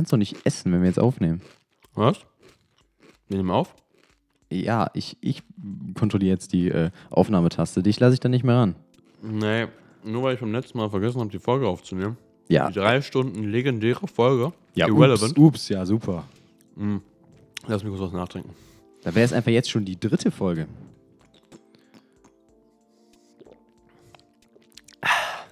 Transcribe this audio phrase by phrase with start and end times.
[0.00, 1.42] kannst doch nicht essen, wenn wir jetzt aufnehmen.
[1.94, 2.20] Was?
[3.28, 3.74] Wir nehmen auf?
[4.50, 5.42] Ja, ich, ich
[5.94, 7.82] kontrolliere jetzt die äh, Aufnahmetaste.
[7.82, 8.76] Dich lasse ich dann nicht mehr ran.
[9.20, 9.66] Nee,
[10.02, 12.16] nur weil ich beim letzten Mal vergessen habe, die Folge aufzunehmen.
[12.48, 12.68] Ja.
[12.68, 14.54] Die drei Stunden legendäre Folge.
[14.74, 15.36] Ja, Irrelevant.
[15.36, 16.24] ups, ups, ja, super.
[17.66, 18.54] Lass mich kurz was nachtrinken.
[19.02, 20.66] Da wäre es einfach jetzt schon die dritte Folge.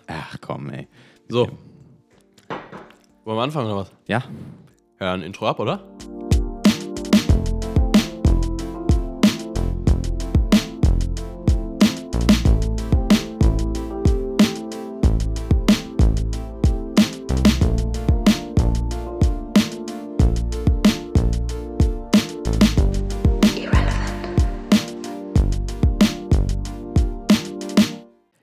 [0.06, 0.88] Ach komm, ey.
[1.28, 1.50] So.
[3.28, 3.92] Wollen wir anfangen oder was?
[4.06, 4.24] Ja,
[4.98, 5.84] Ja, ein Intro ab, oder?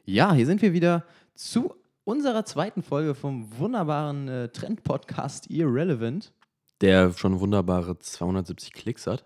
[0.06, 1.74] Ja, hier sind wir wieder zu
[2.06, 6.32] unserer zweiten Folge vom wunderbaren äh, Trend-Podcast Irrelevant.
[6.82, 9.26] Der schon wunderbare 270 Klicks hat.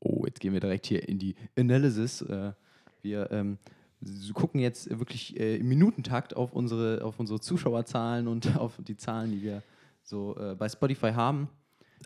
[0.00, 2.22] Oh, jetzt gehen wir direkt hier in die Analysis.
[2.22, 2.52] Äh,
[3.02, 3.58] wir ähm,
[4.32, 9.30] gucken jetzt wirklich äh, im Minutentakt auf unsere, auf unsere Zuschauerzahlen und auf die Zahlen,
[9.30, 9.62] die wir
[10.02, 11.48] so äh, bei Spotify haben.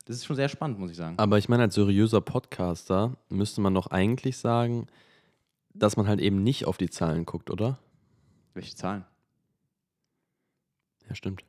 [0.07, 1.19] Das ist schon sehr spannend, muss ich sagen.
[1.19, 4.89] Aber ich meine, als seriöser Podcaster müsste man doch eigentlich sagen,
[5.75, 7.79] dass man halt eben nicht auf die Zahlen guckt, oder?
[8.55, 9.05] Welche Zahlen?
[11.13, 11.45] Ja, stimmt.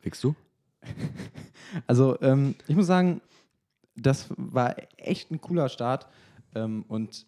[0.00, 0.34] Fickst du?
[1.86, 3.20] Also, ähm, ich muss sagen,
[3.96, 6.06] das war echt ein cooler Start.
[6.54, 7.26] Ähm, und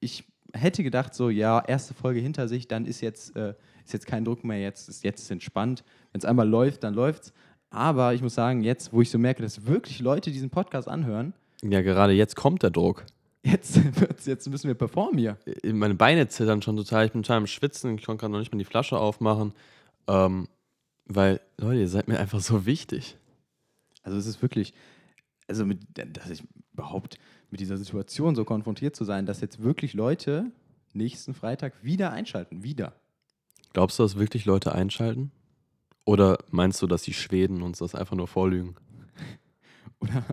[0.00, 4.06] ich hätte gedacht, so, ja, erste Folge hinter sich, dann ist jetzt, äh, ist jetzt
[4.06, 5.82] kein Druck mehr, jetzt ist jetzt entspannt.
[6.12, 7.32] Wenn es einmal läuft, dann läuft's.
[7.70, 11.32] Aber ich muss sagen, jetzt, wo ich so merke, dass wirklich Leute diesen Podcast anhören,
[11.62, 13.06] Ja, gerade jetzt kommt der Druck.
[13.44, 13.80] jetzt,
[14.26, 15.38] jetzt müssen wir performen hier.
[15.62, 17.06] Äh, Meine Beine zittern schon total.
[17.06, 17.96] Ich bin total am Schwitzen.
[17.98, 19.52] Ich konnte gerade noch nicht mal die Flasche aufmachen.
[20.08, 20.48] Ähm,
[21.06, 23.16] weil, Leute, ihr seid mir einfach so wichtig.
[24.02, 24.74] Also es ist wirklich,
[25.46, 26.42] also mit, dass ich
[26.72, 27.18] überhaupt
[27.50, 30.50] mit dieser Situation so konfrontiert zu sein, dass jetzt wirklich Leute
[30.92, 32.94] nächsten Freitag wieder einschalten, wieder.
[33.72, 35.30] Glaubst du, dass wirklich Leute einschalten?
[36.04, 38.76] Oder meinst du, dass die Schweden uns das einfach nur vorlügen?
[40.00, 40.24] Oder,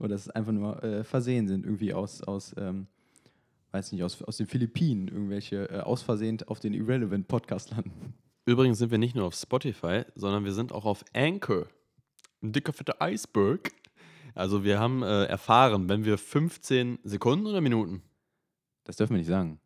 [0.00, 2.88] oder dass es einfach nur äh, Versehen sind, irgendwie aus, aus ähm,
[3.70, 8.14] weiß nicht, aus, aus den Philippinen, irgendwelche äh, aus Versehen auf den Irrelevant Podcast landen.
[8.44, 11.66] Übrigens sind wir nicht nur auf Spotify, sondern wir sind auch auf Anchor.
[12.42, 13.70] Ein dicker, fetter Eisberg.
[14.34, 18.02] Also wir haben äh, erfahren, wenn wir 15 Sekunden oder Minuten,
[18.84, 19.60] Das dürfen wir nicht sagen.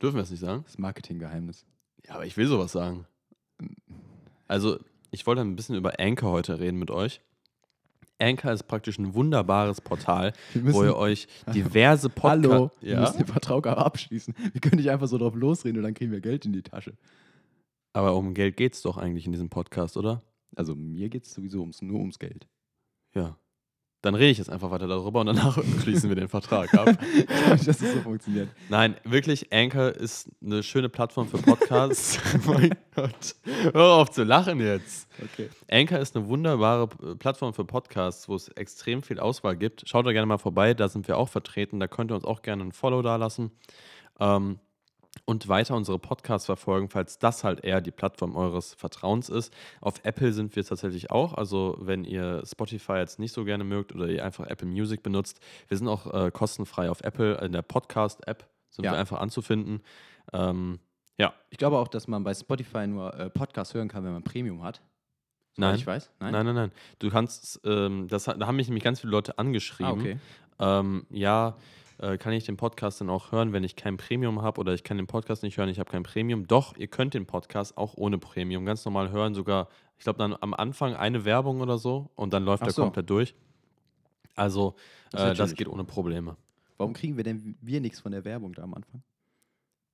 [0.00, 0.62] dürfen wir es nicht sagen?
[0.64, 1.64] Das ist Marketinggeheimnis.
[2.06, 3.06] Ja, aber ich will sowas sagen.
[4.46, 4.78] Also,
[5.10, 7.20] ich wollte ein bisschen über Anchor heute reden mit euch.
[8.20, 12.48] Anchor ist praktisch ein wunderbares Portal, Wir wo ihr euch diverse Podcasts.
[12.52, 14.34] Hallo, wir Ja, müssen den Vertrag aber abschließen.
[14.52, 16.94] Wir können nicht einfach so drauf losreden und dann kriegen wir Geld in die Tasche.
[17.92, 20.22] Aber um Geld geht es doch eigentlich in diesem Podcast, oder?
[20.56, 22.48] Also mir geht es sowieso ums, nur ums Geld.
[23.14, 23.36] Ja.
[24.00, 26.88] Dann rede ich jetzt einfach weiter darüber und danach schließen wir den Vertrag ab.
[27.14, 28.48] Ich weiß nicht, dass es so funktioniert.
[28.68, 32.20] Nein, wirklich, Anchor ist eine schöne Plattform für Podcasts.
[32.46, 33.34] mein Gott.
[33.72, 35.08] Hör auf zu lachen jetzt.
[35.20, 35.48] Okay.
[35.68, 39.88] Anchor ist eine wunderbare Plattform für Podcasts, wo es extrem viel Auswahl gibt.
[39.88, 41.80] Schaut da gerne mal vorbei, da sind wir auch vertreten.
[41.80, 43.50] Da könnt ihr uns auch gerne ein Follow dalassen.
[44.20, 44.60] Ähm,
[45.24, 49.52] und weiter unsere Podcasts verfolgen, falls das halt eher die Plattform eures Vertrauens ist.
[49.80, 51.34] Auf Apple sind wir tatsächlich auch.
[51.34, 55.40] Also, wenn ihr Spotify jetzt nicht so gerne mögt oder ihr einfach Apple Music benutzt,
[55.68, 57.34] wir sind auch äh, kostenfrei auf Apple.
[57.44, 58.92] In der Podcast-App sind Ja.
[58.92, 59.82] wir einfach anzufinden.
[60.32, 60.78] Ähm,
[61.18, 64.22] ja, Ich glaube auch, dass man bei Spotify nur äh, Podcasts hören kann, wenn man
[64.22, 64.80] Premium hat.
[65.56, 65.74] Nein.
[65.74, 66.12] Ich weiß.
[66.20, 66.32] Nein.
[66.32, 66.72] nein, nein, nein.
[67.00, 69.90] Du kannst, ähm, das, da haben mich nämlich ganz viele Leute angeschrieben.
[69.92, 70.18] Ah, okay.
[70.60, 71.56] ähm, ja,
[71.98, 74.84] äh, kann ich den Podcast dann auch hören, wenn ich kein Premium habe oder ich
[74.84, 76.46] kann den Podcast nicht hören, ich habe kein Premium.
[76.46, 80.36] Doch, ihr könnt den Podcast auch ohne Premium ganz normal hören, sogar, ich glaube, dann
[80.40, 82.82] am Anfang eine Werbung oder so und dann läuft Ach er so.
[82.82, 83.34] komplett durch.
[84.34, 84.74] Also,
[85.10, 86.36] Das äh, das geht ohne Probleme.
[86.76, 89.02] Warum kriegen wir denn wir nichts von der Werbung da am Anfang?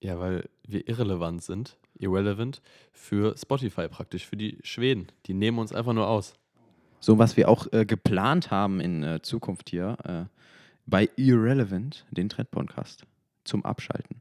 [0.00, 2.60] Ja, weil wir irrelevant sind, irrelevant
[2.92, 5.06] für Spotify praktisch, für die Schweden.
[5.24, 6.34] Die nehmen uns einfach nur aus.
[7.01, 10.34] So, was wir auch äh, geplant haben in äh, Zukunft hier äh,
[10.86, 13.04] bei Irrelevant, den Trend-Podcast,
[13.45, 14.21] zum Abschalten,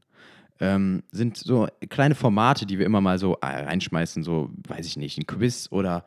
[0.60, 4.96] ähm, sind so kleine Formate, die wir immer mal so äh, reinschmeißen, so, weiß ich
[4.96, 6.04] nicht, ein Quiz oder,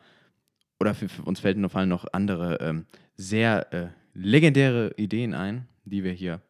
[0.79, 5.67] oder für, für uns fällt noch, fallen noch andere ähm, sehr äh, legendäre Ideen ein,
[5.85, 6.41] die wir hier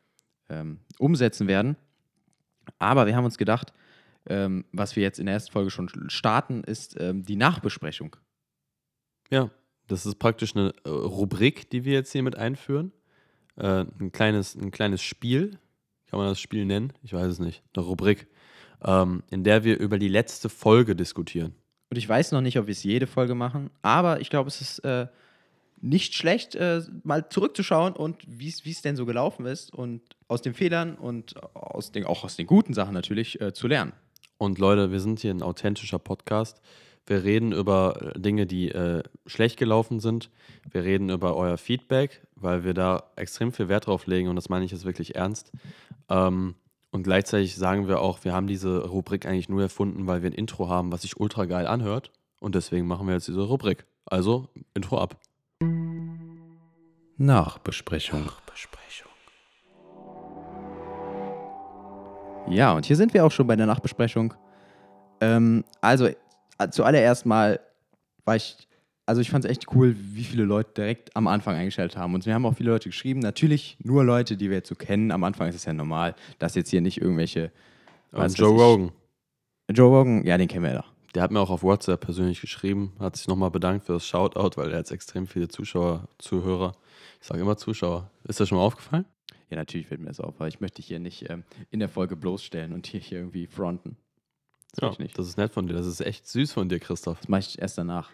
[0.49, 1.75] ähm, umsetzen werden.
[2.79, 3.73] Aber wir haben uns gedacht,
[4.29, 8.15] ähm, was wir jetzt in der ersten Folge schon starten, ist ähm, die Nachbesprechung.
[9.29, 9.49] Ja,
[9.87, 12.91] das ist praktisch eine äh, Rubrik, die wir jetzt hier mit einführen.
[13.57, 15.57] Äh, ein, kleines, ein kleines Spiel,
[16.07, 16.93] kann man das Spiel nennen?
[17.03, 17.63] Ich weiß es nicht.
[17.75, 18.27] Eine Rubrik,
[18.83, 21.53] ähm, in der wir über die letzte Folge diskutieren.
[21.89, 24.61] Und ich weiß noch nicht, ob wir es jede Folge machen, aber ich glaube, es
[24.61, 25.07] ist äh,
[25.79, 30.53] nicht schlecht, äh, mal zurückzuschauen und wie es denn so gelaufen ist und aus den
[30.53, 33.93] Fehlern und aus den, auch aus den guten Sachen natürlich äh, zu lernen.
[34.37, 36.61] Und Leute, wir sind hier ein authentischer Podcast.
[37.07, 40.29] Wir reden über äh, Dinge, die äh, schlecht gelaufen sind.
[40.69, 44.49] Wir reden über euer Feedback, weil wir da extrem viel Wert drauf legen und das
[44.49, 45.51] meine ich jetzt wirklich ernst.
[46.09, 46.55] Ähm,
[46.91, 50.33] und gleichzeitig sagen wir auch, wir haben diese Rubrik eigentlich nur erfunden, weil wir ein
[50.33, 52.11] Intro haben, was sich ultra geil anhört.
[52.39, 53.85] Und deswegen machen wir jetzt diese Rubrik.
[54.05, 55.17] Also, Intro ab.
[57.17, 58.25] Nachbesprechung.
[58.25, 59.11] Nachbesprechung.
[62.49, 64.33] Ja, und hier sind wir auch schon bei der Nachbesprechung.
[65.19, 66.09] Ähm, also,
[66.71, 67.59] zuallererst mal
[68.25, 68.67] war ich,
[69.05, 72.13] also ich fand es echt cool, wie viele Leute direkt am Anfang eingestellt haben.
[72.13, 73.19] Und wir haben auch viele Leute geschrieben.
[73.19, 75.11] Natürlich nur Leute, die wir jetzt so kennen.
[75.11, 77.51] Am Anfang ist es ja normal, dass jetzt hier nicht irgendwelche.
[78.11, 78.91] Und Joe Rogan.
[79.71, 80.85] Joe Rogan, ja, den kennen wir ja.
[81.15, 84.51] Der hat mir auch auf WhatsApp persönlich geschrieben, hat sich nochmal bedankt für das Shoutout,
[84.55, 86.75] weil er hat extrem viele Zuschauer, Zuhörer.
[87.21, 88.11] Ich sage immer Zuschauer.
[88.25, 89.05] Ist das schon mal aufgefallen?
[89.49, 91.89] Ja, natürlich fällt mir das auf, weil ich möchte dich hier nicht ähm, in der
[91.89, 93.97] Folge bloßstellen und hier, hier irgendwie fronten.
[94.77, 95.73] Das, ja, das ist nett von dir.
[95.73, 97.19] Das ist echt süß von dir, Christoph.
[97.19, 98.11] Das mache ich erst danach.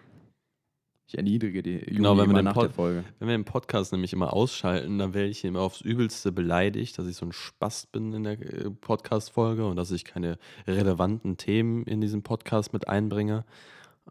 [1.06, 3.04] Ich erniedrige die Juni genau, wenn wir nach Pod der Folge.
[3.20, 7.06] Wenn wir den Podcast nämlich immer ausschalten, dann werde ich immer aufs Übelste beleidigt, dass
[7.06, 11.84] ich so ein Spaß bin in der äh, Podcast-Folge und dass ich keine relevanten Themen
[11.84, 13.44] in diesem Podcast mit einbringe.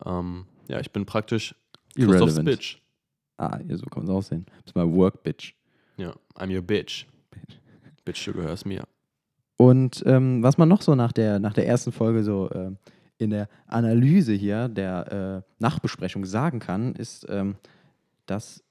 [0.04, 1.54] Ähm, ja, ich bin praktisch
[1.96, 2.76] Christophs Bitch.
[3.38, 4.44] Ah, ja, so kann man es aussehen.
[4.46, 5.54] Das ist mal Work Bitch.
[5.96, 7.06] Ja, I'm your Bitch.
[7.30, 7.58] Bitch,
[8.04, 8.84] bitch du gehörst mir.
[9.62, 12.72] Und ähm, was man noch so nach der, nach der ersten Folge so äh,
[13.18, 17.54] in der Analyse hier der äh, Nachbesprechung sagen kann, ist, ähm,
[18.26, 18.64] dass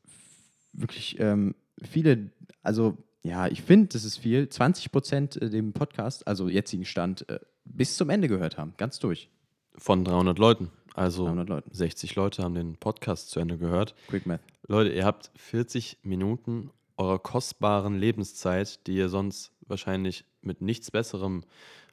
[0.74, 6.28] wirklich ähm, viele, also ja, ich finde, das ist viel, 20 Prozent äh, dem Podcast,
[6.28, 9.30] also jetzigen Stand, äh, bis zum Ende gehört haben, ganz durch.
[9.78, 10.72] Von 300 Leuten.
[10.94, 11.74] Also 300 Leuten.
[11.74, 13.96] 60 Leute haben den Podcast zu Ende gehört.
[14.10, 14.42] Quick Math.
[14.68, 21.44] Leute, ihr habt 40 Minuten eurer kostbaren Lebenszeit, die ihr sonst wahrscheinlich mit nichts Besserem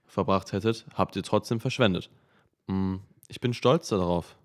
[0.05, 2.11] verbracht hättet, habt ihr trotzdem verschwendet.
[2.67, 2.97] Mm,
[3.29, 4.37] ich bin stolz darauf.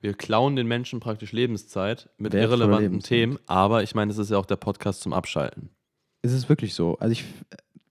[0.00, 3.08] Wir klauen den Menschen praktisch Lebenszeit mit Wertvolle irrelevanten Lebenszeit.
[3.08, 5.70] Themen, aber ich meine, es ist ja auch der Podcast zum Abschalten.
[6.22, 6.98] Es ist wirklich so.
[6.98, 7.24] Also ich,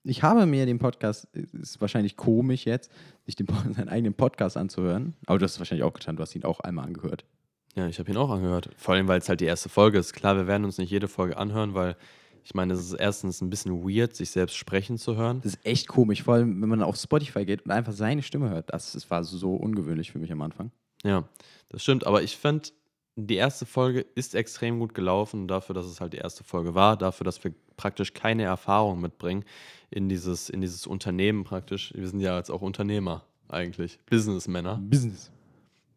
[0.03, 2.91] ich habe mir den Podcast, ist wahrscheinlich komisch jetzt,
[3.25, 6.35] sich den, seinen eigenen Podcast anzuhören, aber du hast es wahrscheinlich auch getan, du hast
[6.35, 7.25] ihn auch einmal angehört.
[7.75, 8.69] Ja, ich habe ihn auch angehört.
[8.75, 10.11] Vor allem, weil es halt die erste Folge ist.
[10.11, 11.95] Klar, wir werden uns nicht jede Folge anhören, weil
[12.43, 15.41] ich meine, es ist erstens ein bisschen weird, sich selbst sprechen zu hören.
[15.41, 18.49] Das ist echt komisch, vor allem, wenn man auf Spotify geht und einfach seine Stimme
[18.49, 18.73] hört.
[18.73, 20.71] Das, das war so ungewöhnlich für mich am Anfang.
[21.03, 21.27] Ja,
[21.69, 22.05] das stimmt.
[22.05, 22.73] Aber ich fand,
[23.15, 26.97] die erste Folge ist extrem gut gelaufen, dafür, dass es halt die erste Folge war,
[26.97, 29.43] dafür, dass wir praktisch keine Erfahrung mitbringen
[29.89, 31.93] in dieses, in dieses Unternehmen praktisch.
[31.95, 34.77] Wir sind ja jetzt auch Unternehmer eigentlich, Businessmänner.
[34.81, 35.31] Business.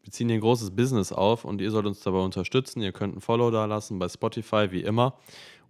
[0.02, 2.82] Wir ziehen hier ein großes Business auf und ihr sollt uns dabei unterstützen.
[2.82, 5.18] Ihr könnt ein Follow da lassen bei Spotify, wie immer.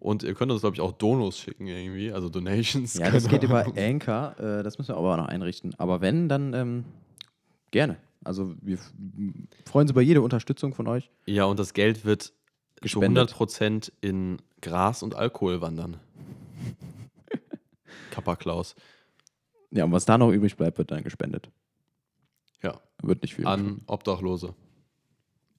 [0.05, 2.93] Und ihr könnt uns, glaube ich, auch Donos schicken irgendwie, also Donations.
[2.93, 4.39] Ja, das geht über Anchor.
[4.39, 5.75] Äh, das müssen wir aber noch einrichten.
[5.79, 6.85] Aber wenn, dann ähm,
[7.71, 7.97] gerne.
[8.23, 8.77] Also wir
[9.65, 11.11] freuen uns über jede Unterstützung von euch.
[11.25, 12.35] Ja, und das Geld wird
[12.83, 13.31] Gespendet.
[13.31, 15.97] zu 100% in Gras und Alkohol wandern.
[18.11, 18.75] Kappa Klaus.
[19.71, 21.49] Ja, und was da noch übrig bleibt, wird dann gespendet.
[22.63, 22.79] Ja.
[23.03, 23.47] Wird nicht viel.
[23.47, 24.55] An Obdachlose.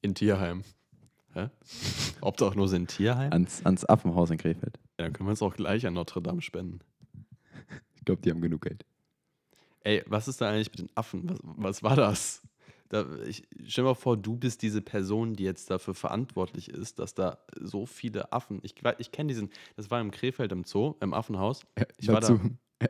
[0.03, 0.61] In Tierheim.
[1.35, 1.49] Hä?
[2.21, 3.31] Obdachlose in Tierheim?
[3.31, 4.79] Ans, ans Affenhaus in Krefeld.
[4.97, 6.79] Ja, dann können wir uns auch gleich an Notre Dame spenden.
[7.95, 8.85] Ich glaube, die haben genug Geld.
[9.81, 11.29] Ey, was ist da eigentlich mit den Affen?
[11.29, 12.41] Was, was war das?
[12.89, 16.99] Da, ich, stell dir mal vor, du bist diese Person, die jetzt dafür verantwortlich ist,
[16.99, 18.59] dass da so viele Affen.
[18.63, 21.65] Ich, ich kenne diesen, das war im Krefeld im Zoo, im Affenhaus.
[21.97, 22.39] Ich war da.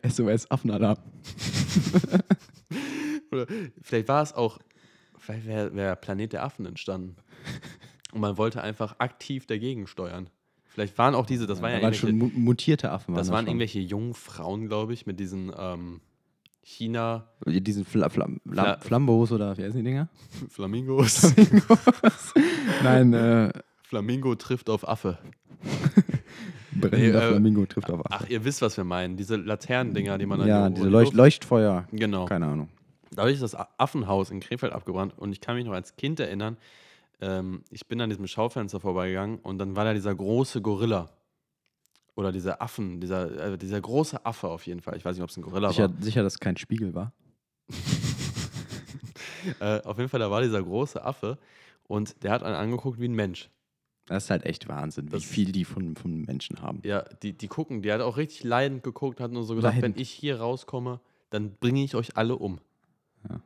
[0.08, 0.98] SOS Affenalarm.
[3.32, 3.48] Oder
[3.82, 4.60] vielleicht war es auch,
[5.18, 7.16] vielleicht wäre wär Planet der Affen entstanden.
[8.16, 10.30] Und man wollte einfach aktiv dagegen steuern.
[10.64, 13.14] Vielleicht waren auch diese, das waren ja, waren schon mutierte Affen.
[13.14, 16.00] das waren irgendwelche jungen Frauen, glaube ich, mit diesen ähm,
[16.62, 17.28] China.
[17.46, 20.08] Diesen Fla Fla Fla Flambos oder wie heißen die Dinger?
[20.50, 21.30] Flamingos.
[21.34, 22.34] Flamingos.
[22.84, 23.52] Nein, äh.
[23.84, 25.18] Flamingo trifft auf Affe.
[26.72, 28.24] Brennender nee, äh, Flamingo trifft auf Affe.
[28.24, 29.18] Ach, ihr wisst, was wir meinen.
[29.18, 30.48] Diese Laternendinger, die man dann.
[30.48, 31.86] Ja, diese Leucht Leuchtfeuer.
[31.92, 32.26] Genau.
[32.28, 32.70] Keine Ahnung.
[33.12, 36.56] Dadurch ist das Affenhaus in Krefeld abgebrannt und ich kann mich noch als Kind erinnern,
[37.22, 41.10] ähm, ich bin an diesem Schaufenster vorbeigegangen und dann war da dieser große Gorilla.
[42.16, 44.96] Oder dieser Affen, dieser, äh, dieser große Affe auf jeden Fall.
[44.96, 46.02] Ich weiß nicht, ob es ein Gorilla sicher, war.
[46.02, 47.12] Sicher, dass es kein Spiegel war.
[49.60, 51.38] äh, auf jeden Fall, da war dieser große Affe
[51.88, 53.50] und der hat einen angeguckt wie ein Mensch.
[54.08, 56.80] Das ist halt echt Wahnsinn, wie viel die von, von Menschen haben.
[56.84, 59.96] Ja, die, die gucken, der hat auch richtig leidend geguckt, hat nur so gesagt, leidend.
[59.96, 61.00] wenn ich hier rauskomme,
[61.32, 62.60] dann bringe ich euch alle um.
[63.28, 63.42] Ja.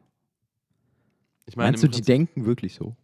[1.46, 2.96] Ich meine, Meinst du, die Prinzip- denken wirklich so?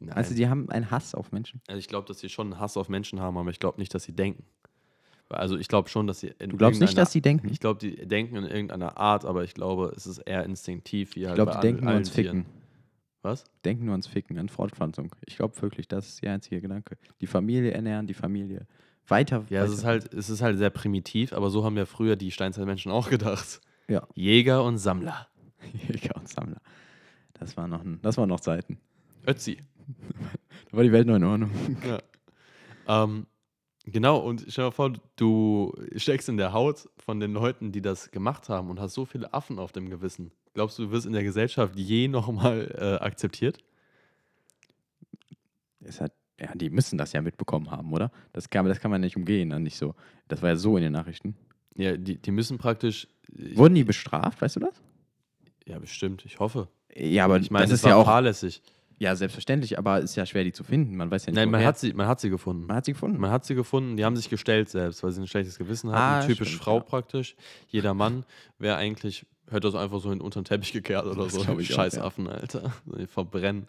[0.00, 0.14] Nein.
[0.14, 1.60] Also die haben einen Hass auf Menschen?
[1.68, 3.94] Also ich glaube, dass sie schon einen Hass auf Menschen haben, aber ich glaube nicht,
[3.94, 4.44] dass sie denken.
[5.28, 6.34] Also ich glaube schon, dass sie.
[6.38, 7.48] Du glaubst nicht, dass die denken?
[7.50, 11.20] Ich glaube, die denken in irgendeiner Art, aber ich glaube, es ist eher instinktiv, wie
[11.20, 12.44] Ich halt glaube, die denken nur ans Ficken.
[12.44, 12.60] Tieren.
[13.22, 13.44] Was?
[13.64, 15.14] Denken nur ans Ficken, an Fortpflanzung.
[15.26, 16.96] Ich glaube wirklich, das ist der einzige Gedanke.
[17.20, 18.66] Die Familie ernähren, die Familie
[19.06, 19.44] weiter.
[19.50, 19.78] Ja, es weiter.
[19.78, 23.10] ist halt, es ist halt sehr primitiv, aber so haben ja früher die Steinzeitmenschen auch
[23.10, 23.60] gedacht.
[23.88, 24.06] Ja.
[24.14, 25.28] Jäger und Sammler.
[25.88, 26.60] Jäger und Sammler.
[27.34, 28.78] Das war noch, ein, das war noch Zeiten.
[29.26, 29.58] Ötzi.
[30.70, 31.50] Da war die Welt noch in Ordnung.
[31.84, 31.98] Ja.
[33.04, 33.26] Ähm,
[33.86, 38.12] genau, und stell dir vor, du steckst in der Haut von den Leuten, die das
[38.12, 40.30] gemacht haben und hast so viele Affen auf dem Gewissen.
[40.54, 43.58] Glaubst du, du wirst in der Gesellschaft je nochmal äh, akzeptiert?
[45.80, 48.12] Es hat, ja, die müssen das ja mitbekommen haben, oder?
[48.32, 49.96] Das kann, das kann man nicht umgehen, dann nicht so.
[50.28, 51.34] Das war ja so in den Nachrichten.
[51.76, 53.08] Ja, die, die müssen praktisch.
[53.34, 54.80] Ich, Wurden die bestraft, weißt du das?
[55.66, 56.68] ja, bestimmt, ich hoffe.
[56.94, 58.04] Ja, aber ich meine, das ist ja auch.
[58.04, 58.62] fahrlässig.
[59.02, 60.94] Ja, selbstverständlich, aber ist ja schwer, die zu finden.
[60.94, 61.68] Man weiß ja nicht, Nein, man woher.
[61.68, 62.66] hat, sie, man hat sie gefunden.
[62.66, 63.18] man hat sie gefunden.
[63.18, 66.22] Man hat sie gefunden, die haben sich gestellt selbst, weil sie ein schlechtes Gewissen hatten.
[66.22, 66.82] Ah, Typisch stimmt, Frau ja.
[66.82, 67.34] praktisch.
[67.68, 68.26] Jeder Mann
[68.58, 71.40] wäre eigentlich, hätte das einfach so in unter den Teppich gekehrt oder Das so.
[71.40, 72.02] glaub ich auch, Scheiß ja.
[72.04, 72.74] Affen, Alter.
[72.98, 73.68] Die verbrennen.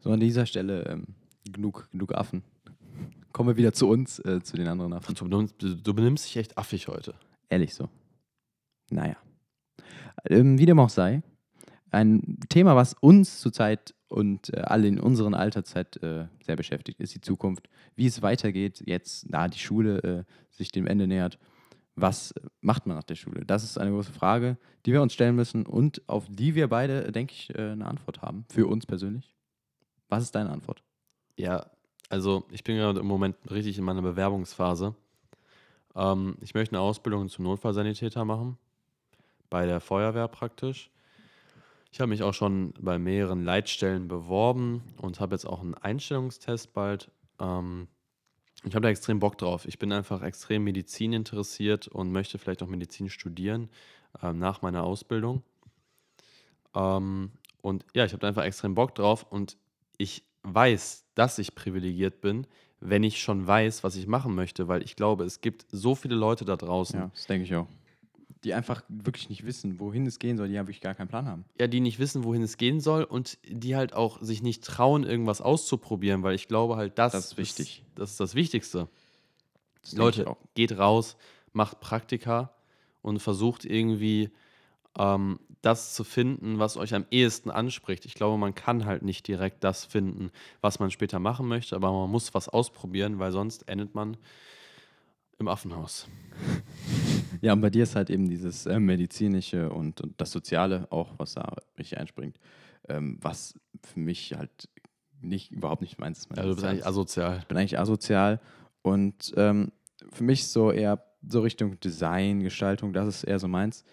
[0.00, 1.06] So an dieser Stelle ähm,
[1.50, 2.42] genug, genug Affen.
[3.32, 5.14] Kommen wir wieder zu uns, äh, zu den anderen Affen.
[5.14, 7.14] Du benimmst, du benimmst dich echt affig heute.
[7.48, 7.88] Ehrlich so.
[8.90, 9.16] Naja.
[10.28, 11.22] Ähm, wie dem auch sei,
[11.90, 17.14] ein Thema, was uns zurzeit und äh, alle in unserer Alterszeit äh, sehr beschäftigt, ist
[17.14, 17.68] die Zukunft.
[17.96, 21.38] Wie es weitergeht, jetzt, da die Schule äh, sich dem Ende nähert.
[21.96, 23.44] Was macht man nach der Schule?
[23.44, 24.56] Das ist eine große Frage,
[24.86, 28.22] die wir uns stellen müssen und auf die wir beide, denke ich, äh, eine Antwort
[28.22, 28.44] haben.
[28.48, 29.34] Für uns persönlich.
[30.08, 30.82] Was ist deine Antwort?
[31.36, 31.66] Ja,
[32.08, 34.94] also ich bin gerade im Moment richtig in meiner Bewerbungsphase.
[35.94, 38.58] Ähm, ich möchte eine Ausbildung zum Notfallsanitäter machen.
[39.48, 40.90] Bei der Feuerwehr praktisch.
[41.92, 46.72] Ich habe mich auch schon bei mehreren Leitstellen beworben und habe jetzt auch einen Einstellungstest
[46.72, 47.10] bald.
[47.40, 47.88] Ähm,
[48.62, 49.66] ich habe da extrem Bock drauf.
[49.66, 53.70] Ich bin einfach extrem Medizin interessiert und möchte vielleicht auch Medizin studieren
[54.22, 55.42] ähm, nach meiner Ausbildung.
[56.74, 57.32] Ähm,
[57.62, 59.56] und ja, ich habe da einfach extrem Bock drauf und
[59.98, 62.46] ich weiß, dass ich privilegiert bin,
[62.80, 66.14] wenn ich schon weiß, was ich machen möchte, weil ich glaube, es gibt so viele
[66.14, 67.66] Leute da draußen, Ja, das denke ich auch.
[68.44, 71.26] Die einfach wirklich nicht wissen, wohin es gehen soll, die ja wirklich gar keinen Plan
[71.26, 71.44] haben.
[71.58, 75.04] ja, die nicht wissen, wohin es gehen soll und die halt auch sich nicht trauen,
[75.04, 77.84] irgendwas auszuprobieren, weil ich glaube halt, das, Das ist wichtig.
[77.86, 78.88] Ist, das ist das Wichtigste.
[79.82, 81.16] Das Leute, geht raus,
[81.52, 82.54] macht Praktika
[83.02, 84.30] und versucht irgendwie
[84.98, 88.06] ähm, das zu finden, was euch am ehesten anspricht.
[88.06, 90.30] Ich glaube, man kann halt nicht direkt das finden,
[90.60, 94.16] was man später machen möchte, aber man muss was ausprobieren, weil sonst endet man
[95.38, 96.08] im Affenhaus.
[97.40, 101.14] Ja, und bei dir ist halt eben dieses äh, medizinische und, und das Soziale auch,
[101.18, 102.38] was da richtig einspringt,
[102.88, 104.68] ähm, was für mich halt
[105.20, 106.36] nicht, überhaupt nicht meins ist.
[106.36, 107.38] Ja, du bist eigentlich asozial.
[107.38, 108.40] ich bin eigentlich asozial
[108.82, 109.72] und ähm,
[110.10, 113.84] für mich so eher so Richtung Design, Gestaltung, das ist eher so meins.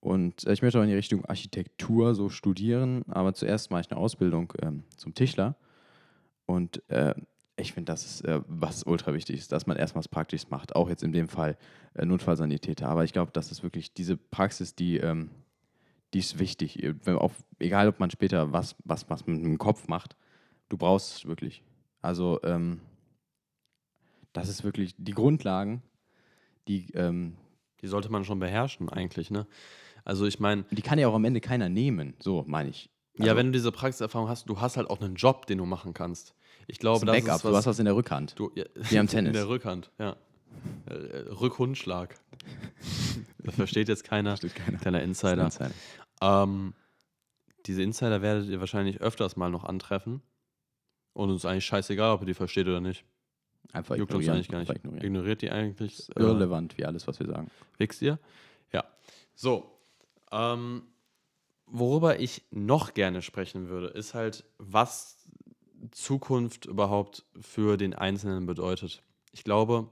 [0.00, 3.90] Und äh, ich möchte auch in die Richtung Architektur so studieren, aber zuerst mache ich
[3.90, 5.56] eine Ausbildung ähm, zum Tischler.
[6.46, 7.14] Und äh,
[7.56, 10.76] ich finde, das ist äh, was ultra wichtig ist, dass man erstmal was Praktisches macht,
[10.76, 11.56] auch jetzt in dem Fall
[11.94, 12.88] äh, Notfallsanitäter.
[12.88, 15.30] Aber ich glaube, das ist wirklich diese Praxis, die, ähm,
[16.12, 16.82] die ist wichtig.
[16.82, 20.16] Äh, Wenn, auch, egal, ob man später was, was, was mit dem Kopf macht,
[20.68, 21.62] du brauchst es wirklich.
[22.02, 22.80] Also, ähm,
[24.34, 25.82] das ist wirklich die Grundlagen,
[26.68, 27.36] die, ähm,
[27.80, 29.46] Die sollte man schon beherrschen eigentlich, ne?
[30.04, 32.90] Also ich meine, die kann ja auch am Ende keiner nehmen, so meine ich.
[33.18, 35.94] ja, wenn du diese Praxiserfahrung hast, du hast halt auch einen Job, den du machen
[35.94, 36.35] kannst.
[36.66, 38.38] Ich glaube, das ist Backup, ist du hast was in der Rückhand.
[38.38, 39.28] Du, ja, Wie am Tennis.
[39.28, 40.16] In der Rückhand, ja.
[40.86, 40.94] Äh,
[41.30, 42.18] Rückhundschlag.
[43.38, 44.36] das versteht jetzt keiner.
[44.36, 44.78] Versteht keiner.
[44.78, 45.44] Kleiner Insider.
[45.44, 45.70] Insider.
[46.20, 46.74] Ähm,
[47.66, 50.22] diese Insider werdet ihr wahrscheinlich öfters mal noch antreffen.
[51.12, 53.04] Und uns ist eigentlich scheißegal, ob ihr die versteht oder nicht.
[53.72, 54.36] Einfach Juckt uns ignorieren.
[54.36, 54.70] eigentlich gar nicht.
[54.76, 55.04] Ignorieren.
[55.04, 55.98] Ignoriert die eigentlich.
[55.98, 57.50] Ist irrelevant, wie alles, was wir sagen.
[57.78, 58.18] Wichst ihr?
[58.72, 58.84] Ja.
[59.34, 59.72] So.
[60.30, 60.82] Ähm,
[61.66, 65.16] worüber ich noch gerne sprechen würde, ist halt, was
[65.90, 69.02] Zukunft überhaupt für den Einzelnen bedeutet.
[69.32, 69.88] Ich glaube,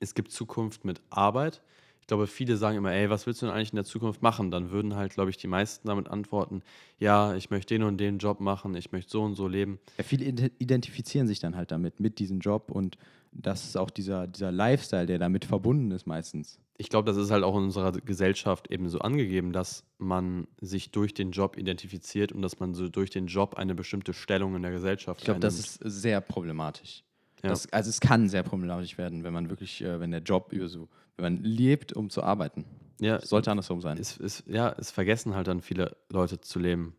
[0.00, 1.62] es gibt Zukunft mit Arbeit.
[2.00, 4.52] Ich glaube, viele sagen immer, ey, was willst du denn eigentlich in der Zukunft machen?
[4.52, 6.62] Dann würden halt, glaube ich, die meisten damit antworten,
[7.00, 9.80] ja, ich möchte den und den Job machen, ich möchte so und so leben.
[9.98, 12.96] Ja, viele ide- identifizieren sich dann halt damit, mit diesem Job und
[13.32, 16.60] das ist auch dieser, dieser Lifestyle, der damit verbunden ist meistens.
[16.78, 20.90] Ich glaube, das ist halt auch in unserer Gesellschaft eben so angegeben, dass man sich
[20.90, 24.62] durch den Job identifiziert und dass man so durch den Job eine bestimmte Stellung in
[24.62, 27.02] der Gesellschaft Ich glaube, das ist sehr problematisch.
[27.42, 27.50] Ja.
[27.50, 30.68] Das, also es kann sehr problematisch werden, wenn man wirklich, äh, wenn der Job über
[30.68, 32.64] so, wenn man lebt, um zu arbeiten.
[33.00, 33.98] Ja, Sollte andersrum sein.
[33.98, 36.96] es, es, ja, es vergessen halt dann viele Leute zu leben.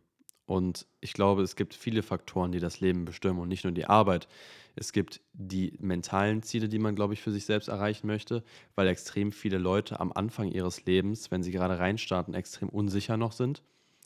[0.48, 3.84] Und ich glaube, es gibt viele Faktoren, die das Leben bestimmen und nicht nur die
[3.84, 4.28] Arbeit.
[4.76, 8.42] Es gibt die mentalen Ziele, die man, glaube ich, für sich selbst erreichen möchte,
[8.74, 13.32] weil extrem viele Leute am Anfang ihres Lebens, wenn sie gerade reinstarten, extrem unsicher noch
[13.32, 13.62] sind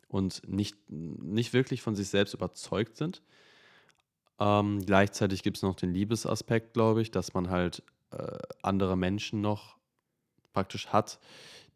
[0.09, 3.21] und nicht, nicht wirklich von sich selbst überzeugt sind.
[4.37, 9.39] Ähm, gleichzeitig gibt es noch den Liebesaspekt, glaube ich, dass man halt äh, andere Menschen
[9.39, 9.77] noch
[10.51, 11.19] praktisch hat,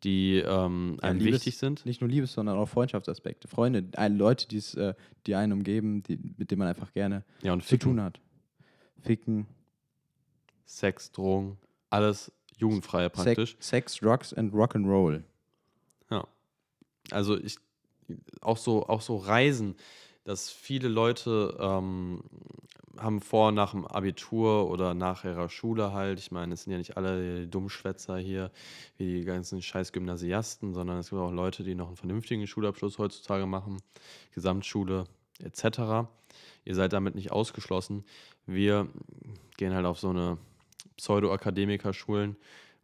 [0.04, 1.86] die ähm, Ja, einem Liebes- wichtig sind.
[1.86, 3.48] Nicht nur Liebes, sondern auch Freundschaftsaspekte.
[3.48, 4.94] Freunde, Leute, die's, äh,
[5.26, 8.20] die einen umgeben, die, mit denen man einfach gerne Ja, zu Ficken, tun hat.
[9.02, 9.48] Ficken,
[10.66, 11.58] Sex, Drogen,
[11.90, 13.52] alles jugendfrei praktisch.
[13.60, 15.24] Sex, Sex, Drugs and Rock'n'Roll.
[16.12, 16.28] Ja.
[17.12, 17.58] Also ich
[18.42, 19.76] auch so, auch so Reisen,
[20.24, 22.22] dass viele Leute ähm,
[23.00, 26.78] haben vor nach dem Abitur oder nach ihrer Schule halt, ich meine, es sind ja
[26.78, 28.52] nicht alle Dummschwätzer hier,
[28.98, 32.98] wie die ganzen scheiß Gymnasiasten, sondern es gibt auch Leute, die noch einen vernünftigen Schulabschluss
[32.98, 33.78] heutzutage machen,
[34.34, 35.06] Gesamtschule
[35.40, 36.08] etc.
[36.66, 38.04] Ihr seid damit nicht ausgeschlossen.
[38.46, 38.88] Wir
[39.58, 40.38] gehen halt auf so eine
[40.98, 42.36] Pseudo-Akademiker-Schulen,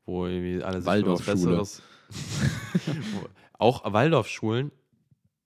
[0.05, 1.25] wo irgendwie alle sich was.
[1.25, 1.81] Besseres
[3.57, 4.71] auch Waldorfschulen.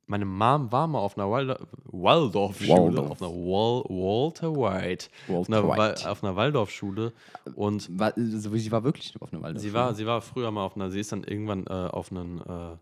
[0.09, 3.11] Meine Mom war mal auf einer Waldo Waldorfschule, Waldorf.
[3.11, 6.09] auf einer Wal Walter White, auf einer, Walter White.
[6.11, 7.13] auf einer Waldorfschule.
[7.55, 9.69] Und War, also sie war wirklich auf einer Waldorfschule.
[9.69, 12.39] sie war, sie war früher mal auf einer, sie ist dann irgendwann äh, auf einen,
[12.39, 12.77] äh,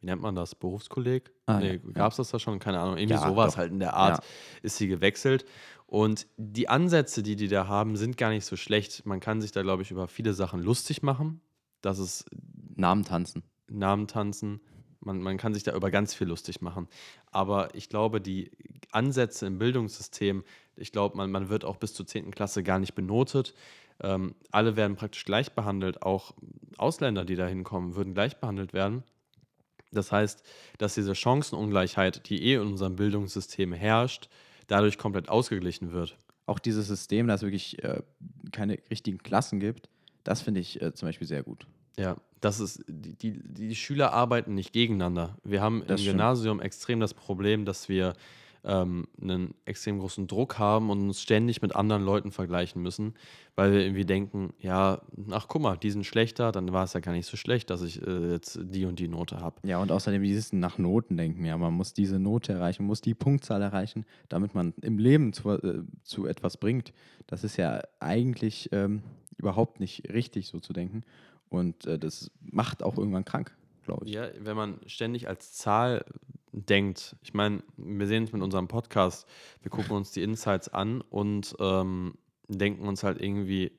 [0.00, 1.32] wie nennt man das, Berufskolleg?
[1.46, 2.58] Ah, nee, ja, gab es das da schon?
[2.58, 2.98] Keine Ahnung.
[2.98, 3.58] Irgendwie Ja, sowas doch.
[3.58, 4.24] halt in der Art Ja.
[4.62, 5.46] ist sie gewechselt.
[5.86, 9.06] Und die Ansätze, die die da haben, sind gar nicht so schlecht.
[9.06, 11.40] Man kann sich da, glaube ich, über viele Sachen lustig machen.
[11.80, 12.26] Das ist
[12.76, 13.42] Namen tanzen.
[13.70, 14.60] Namen tanzen.
[15.00, 16.88] Man, man kann sich da über ganz viel lustig machen.
[17.30, 18.50] Aber ich glaube, die
[18.90, 20.44] Ansätze im Bildungssystem,
[20.76, 22.30] ich glaube, man, man wird auch bis zur 10.
[22.32, 23.54] Klasse gar nicht benotet.
[24.00, 26.02] Ähm, alle werden praktisch gleich behandelt.
[26.02, 26.34] Auch
[26.76, 29.02] Ausländer, die da hinkommen, würden gleich behandelt werden.
[29.90, 30.42] Das heißt,
[30.78, 34.28] dass diese Chancenungleichheit, die eh in unserem Bildungssystem herrscht,
[34.66, 36.16] dadurch komplett ausgeglichen wird.
[36.46, 38.02] Auch dieses System, dass es wirklich äh,
[38.52, 39.88] keine richtigen Klassen gibt,
[40.24, 41.66] das finde ich äh, zum Beispiel sehr gut.
[41.96, 45.36] Ja, das ist, die, die, die Schüler arbeiten nicht gegeneinander.
[45.44, 46.12] Wir haben Das im stimmt.
[46.12, 48.14] Gymnasium extrem das Problem, dass wir
[48.64, 53.14] ähm, einen extrem großen Druck haben und uns ständig mit anderen Leuten vergleichen müssen,
[53.54, 57.00] weil wir irgendwie denken, ja, ach guck mal, die sind schlechter, dann war es ja
[57.00, 59.56] gar nicht so schlecht, dass ich äh, jetzt die und die Note habe.
[59.66, 61.44] Ja, und außerdem dieses nach Noten denken.
[61.44, 65.50] Ja, man muss diese Note erreichen, muss die Punktzahl erreichen, damit man im Leben zu,
[65.50, 66.92] äh, zu etwas bringt.
[67.26, 69.02] Das ist ja eigentlich ähm,
[69.36, 71.04] überhaupt nicht richtig, so zu denken.
[71.48, 74.12] Und äh, das macht auch irgendwann krank, glaube ich.
[74.12, 76.04] Ja, wenn man ständig als Zahl
[76.52, 79.26] denkt, ich meine, wir sehen es mit unserem Podcast,
[79.62, 82.14] wir gucken uns die Insights an und ähm,
[82.48, 83.72] denken uns halt irgendwie,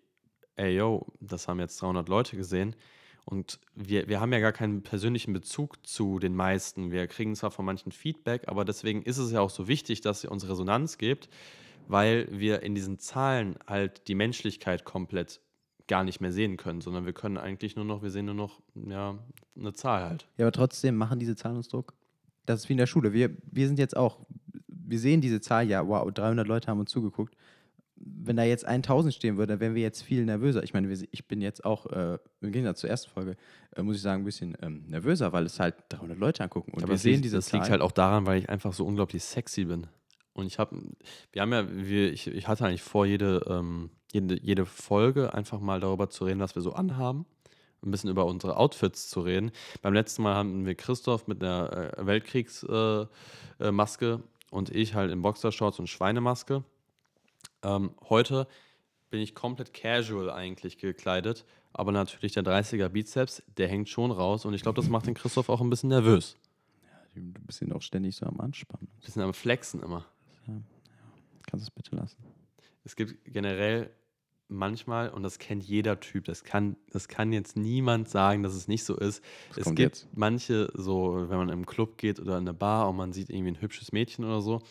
[0.56, 2.76] ey, yo, das haben jetzt 300 Leute gesehen
[3.30, 6.92] und wir, wir haben ja gar keinen persönlichen Bezug zu den meisten.
[6.92, 10.24] Wir kriegen zwar von manchen Feedback, aber deswegen ist es ja auch so wichtig, dass
[10.24, 11.30] ihr uns Resonanz gebt,
[11.88, 15.42] weil wir in diesen Zahlen halt die Menschlichkeit komplett
[15.90, 18.62] gar nicht mehr sehen können, sondern wir können eigentlich nur noch, wir sehen nur noch,
[18.76, 19.18] ja,
[19.58, 20.28] eine Zahl halt.
[20.38, 21.94] Ja, aber trotzdem machen diese Zahlen uns Druck.
[22.46, 23.12] Das ist wie in der Schule.
[23.12, 24.20] Wir, wir sind jetzt auch,
[24.68, 27.36] wir sehen diese Zahl, ja, wow, 300 Leute haben uns zugeguckt.
[27.96, 30.64] Wenn da jetzt 1000 stehen würde, dann wären wir jetzt viel nervöser.
[30.64, 33.36] Ich meine, ich bin jetzt auch, äh, im Gegensatz zur ersten Folge,
[33.76, 36.72] äh, muss ich sagen, ein bisschen ähm, nervöser, weil es halt 300 Leute angucken.
[36.72, 37.60] Und Aber wir sehen liegt, diese das Zahl.
[37.60, 39.88] liegt halt auch daran, weil ich einfach so unglaublich sexy bin.
[40.34, 40.80] Und ich habe,
[41.34, 45.60] wir haben ja, wir, ich, ich hatte eigentlich vor, jede, ähm, jede, jede Folge einfach
[45.60, 47.26] mal darüber zu reden, was wir so anhaben.
[47.82, 49.52] Ein bisschen über unsere Outfits zu reden.
[49.82, 54.20] Beim letzten Mal haben wir Christoph mit einer äh, Weltkriegsmaske äh, äh,
[54.52, 56.64] und ich halt in Boxershorts und Schweinemaske.
[57.64, 58.48] Ähm, heute
[59.10, 64.46] bin ich komplett casual eigentlich gekleidet, aber natürlich der 30er Bizeps, der hängt schon raus
[64.46, 66.36] und ich glaube, das macht den Christoph auch ein bisschen nervös.
[67.16, 68.88] Du bist ihn auch ständig so am Anspannen.
[69.04, 70.06] bisschen am Flexen immer.
[70.46, 72.18] Kannst du es bitte lassen?
[72.84, 73.90] Es gibt generell
[74.50, 78.68] manchmal, und das kennt jeder Typ, das kann, das kann jetzt niemand sagen, dass es
[78.68, 79.24] nicht so ist.
[79.50, 80.08] Das es gibt jetzt.
[80.16, 83.52] manche, so, wenn man im Club geht oder in eine Bar und man sieht irgendwie
[83.52, 84.62] ein hübsches Mädchen oder so,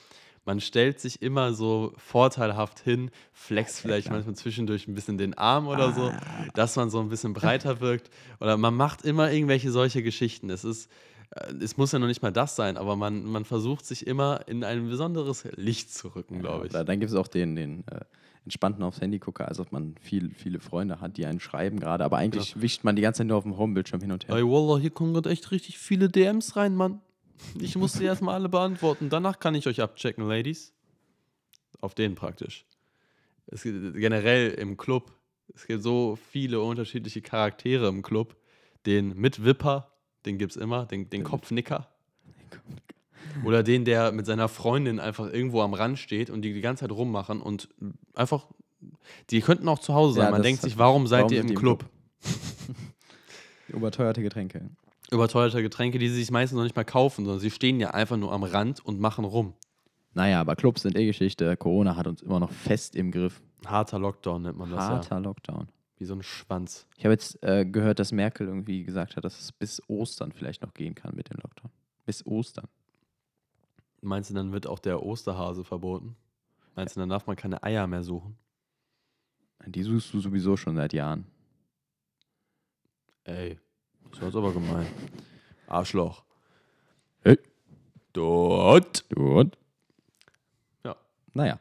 [0.44, 4.16] man stellt sich immer so vorteilhaft hin, flext vielleicht klar.
[4.16, 6.46] manchmal zwischendurch ein bisschen den Arm oder so, Ah.
[6.54, 8.10] dass man so ein bisschen breiter wirkt.
[8.40, 10.48] Oder man macht immer irgendwelche solche Geschichten.
[10.48, 10.90] Es ist,
[11.32, 14.40] äh, es muss ja noch nicht mal das sein, aber man, man versucht sich immer
[14.48, 16.72] in ein besonderes Licht zu rücken, glaube ich.
[16.72, 18.00] Da, dann gibt es auch den, den äh,
[18.48, 22.02] entspannten aufs Handy gucker, als ob man viel, viele Freunde hat, die einen schreiben gerade,
[22.04, 24.36] aber eigentlich wischt man die ganze Zeit nur auf dem Homebildschirm hin und her.
[24.36, 27.00] Ey, Wallah, hier kommen gerade echt richtig viele DMs rein, Mann.
[27.60, 29.10] Ich muss sie erstmal alle beantworten.
[29.10, 30.72] Danach kann ich euch abchecken, Ladies.
[31.80, 32.64] Auf den praktisch.
[33.46, 35.12] Es gibt generell im Club,
[35.54, 38.36] es gibt so viele unterschiedliche Charaktere im Club,
[38.86, 39.92] den mit Wipper,
[40.26, 41.88] den gibt es immer, den, den Kopfnicker.
[43.44, 46.82] Oder den, der mit seiner Freundin einfach irgendwo am Rand steht und die die ganze
[46.82, 47.68] Zeit rummachen und
[48.14, 48.46] einfach,
[49.30, 50.24] die könnten auch zu Hause sein.
[50.26, 51.84] Ja, Man denkt sich, warum seid warum ihr im die im Club?
[53.68, 54.70] Überteuerte Getränke.
[55.10, 58.16] Überteuerte Getränke, die sie sich meistens noch nicht mal kaufen, sondern sie stehen ja einfach
[58.16, 59.54] nur am Rand und machen rum.
[60.14, 61.56] Naja, aber Clubs sind eh Geschichte.
[61.56, 63.40] Corona hat uns immer noch fest im Griff.
[63.64, 64.88] Harter Lockdown nennt man das ja.
[64.88, 65.68] Harter Lockdown.
[65.96, 66.86] Wie so ein Schwanz.
[66.96, 70.62] Ich habe jetzt äh, gehört, dass Merkel irgendwie gesagt hat, dass es bis Ostern vielleicht
[70.62, 71.70] noch gehen kann mit dem Lockdown.
[72.06, 72.68] Bis Ostern.
[74.00, 76.16] Meinst du, dann wird auch der Osterhase verboten?
[76.76, 78.38] Meinst du, dann darf man keine Eier mehr suchen?
[79.66, 81.26] Die suchst du sowieso schon seit Jahren.
[83.24, 83.58] Ey,
[84.10, 84.86] das war jetzt aber gemein.
[85.66, 86.24] Arschloch.
[87.22, 87.38] Hey.
[88.12, 89.04] Dort.
[89.14, 89.58] Und?
[90.84, 90.96] Ja.
[91.34, 91.58] Naja.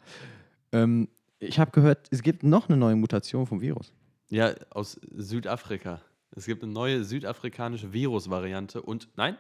[0.72, 3.92] Ähm, ich habe gehört, es gibt noch eine neue Mutation vom Virus.
[4.30, 6.02] Ja, aus Südafrika.
[6.32, 9.38] Es gibt eine neue südafrikanische Virusvariante und nein,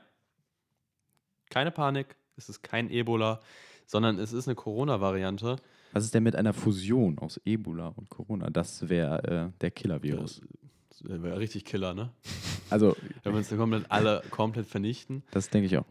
[1.49, 3.41] keine Panik, es ist kein Ebola,
[3.85, 5.57] sondern es ist eine Corona-Variante.
[5.91, 8.49] Was ist denn mit einer Fusion aus Ebola und Corona?
[8.49, 10.41] Das wäre äh, der Killer-Virus.
[10.89, 12.11] Das wäre richtig Killer, ne?
[12.69, 15.23] Also, Wenn wir uns komplett alle komplett vernichten.
[15.31, 15.85] das denke ich auch.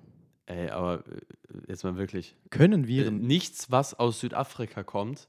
[0.46, 1.20] Ey, aber äh,
[1.68, 2.36] jetzt mal wirklich.
[2.50, 3.20] Können Äh, Viren.
[3.20, 5.28] Nichts, was aus Südafrika kommt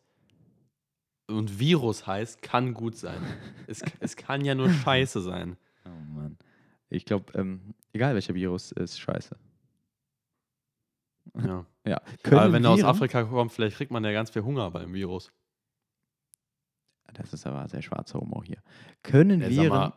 [1.28, 3.22] und Virus heißt, kann gut sein.
[3.68, 5.58] es, es kann ja nur Scheiße sein.
[5.86, 6.38] Oh Mann.
[6.90, 9.36] Ich glaube, ähm, egal welcher Virus, ist scheiße.
[11.46, 11.66] Ja.
[11.86, 12.02] Ja.
[12.26, 14.94] Aber wenn er aus Viren- Afrika kommt, vielleicht kriegt man ja ganz viel Hunger beim
[14.94, 15.32] Virus.
[17.14, 18.62] Das ist aber sehr schwarzer Humor hier.
[19.04, 19.70] Können sag Viren.
[19.70, 19.94] mal,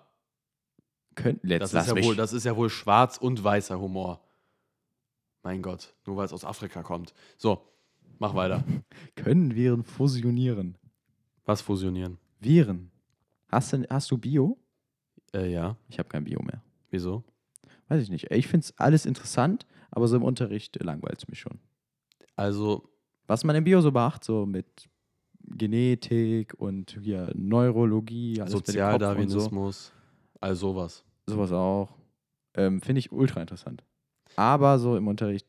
[1.17, 4.23] können, das, ist ja mich- wohl, das ist ja wohl schwarz und weißer Humor.
[5.43, 7.13] Mein Gott, nur weil es aus Afrika kommt.
[7.37, 7.67] So,
[8.19, 8.63] mach weiter.
[9.17, 10.77] können Viren fusionieren?
[11.45, 12.19] Was fusionieren?
[12.39, 12.91] Viren.
[13.49, 14.59] Hast du, hast du Bio?
[15.35, 16.63] Äh, ja, Ich habe kein Bio mehr.
[16.91, 17.25] wieso?
[17.89, 18.31] Weiß ich nicht.
[18.31, 21.59] Ich finde es alles interessant, aber so im Unterricht langweilt es mich schon.
[22.37, 22.89] Also,
[23.27, 24.89] Was man im Bio so macht, so mit
[25.45, 29.93] Genetik und hier Neurologie, alles und so, Sozialdarwinismus,
[30.41, 31.05] all sowas.
[31.27, 31.97] sowas auch,
[32.55, 33.85] ähm, finde ich ultra interessant.
[34.37, 35.47] Aber so im Unterricht,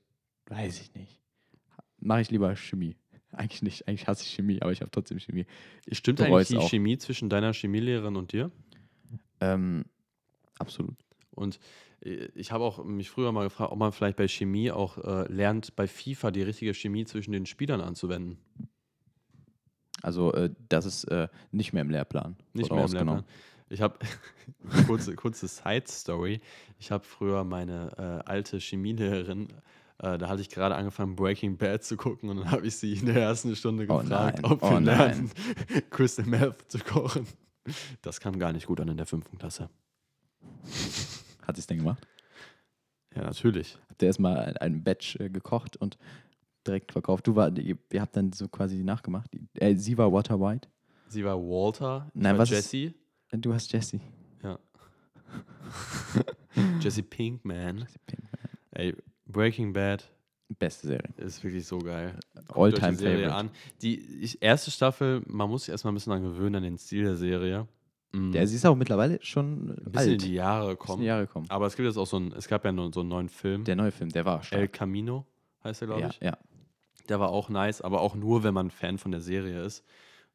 [0.48, 1.20] weiß ich nicht.
[2.00, 2.98] Mache ich lieber Chemie.
[3.32, 3.88] Eigentlich nicht.
[3.88, 5.46] Eigentlich hasse ich Chemie, aber ich habe trotzdem Chemie.
[5.92, 6.70] Stimmt bereue eigentlich die auch.
[6.70, 8.52] Chemie zwischen deiner Chemielehrerin und dir?
[9.40, 9.86] Ähm,
[10.60, 10.96] absolut.
[11.32, 11.60] Und
[12.02, 15.76] ich habe auch mich früher mal gefragt, ob man vielleicht bei Chemie auch äh, lernt,
[15.76, 18.38] bei FIFA die richtige Chemie zwischen den Spielern anzuwenden.
[20.02, 22.36] Also, äh, das ist äh, nicht mehr im Lehrplan.
[22.54, 22.92] Nicht mehr im.
[22.92, 23.24] Lehrplan.
[23.70, 24.00] Ich habe,
[24.88, 26.42] kurze, kurze Side-Story,
[26.80, 29.50] ich habe früher meine äh, alte Chemielehrerin,
[30.00, 32.94] äh, da hatte ich gerade angefangen, Breaking Bad zu gucken und dann habe ich sie
[32.94, 35.32] in der ersten Stunde Oh gefragt, nein, ob wir oh lernen,
[35.92, 37.28] Crystal Meth zu kochen.
[38.02, 39.70] Das kam gar nicht gut an in der fünften Klasse.
[41.48, 42.08] Hat sie es denn gemacht?
[43.16, 43.78] Ja, natürlich.
[43.90, 45.98] Habt ihr erstmal ein- einen Batch äh, gekocht und
[46.66, 47.28] direkt verkauft?
[47.28, 49.30] Du war, ihr, ihr habt dann so quasi nachgemacht.
[49.56, 50.70] Äh, sie war Water White.
[51.08, 52.94] Sie war Walter, ich Nein, war was ist- Jesse.
[53.34, 54.02] Du hast Jessie.
[54.44, 54.60] Ja.
[56.82, 57.86] Jesse Pinkman.
[58.72, 60.10] Ey, Breaking Bad
[60.60, 61.10] Beste Serie.
[61.18, 62.14] ist wirklich so geil.
[62.50, 63.36] Alltime Serie Favorite.
[63.36, 63.50] an.
[63.82, 67.04] Die ich, erste Staffel, man muss sich erstmal ein bisschen daran gewöhnen an den Stil
[67.06, 67.68] der Serie.
[68.14, 68.34] Mhm.
[68.34, 70.10] Ja, sie ist auch mittlerweile schon ein bisschen alt.
[70.12, 71.04] in die Jahre kommen.
[71.04, 71.46] Jahre gekommen.
[71.50, 73.64] Aber es gibt jetzt auch so ein, es gab ja so einen neuen Film.
[73.64, 74.74] Der neue Film, der war El stark.
[74.74, 75.26] Camino
[75.64, 76.20] heißt der, glaube ja, ich.
[76.20, 76.38] ja.
[77.10, 79.84] Der war auch nice, aber auch nur, wenn man Fan von der Serie ist.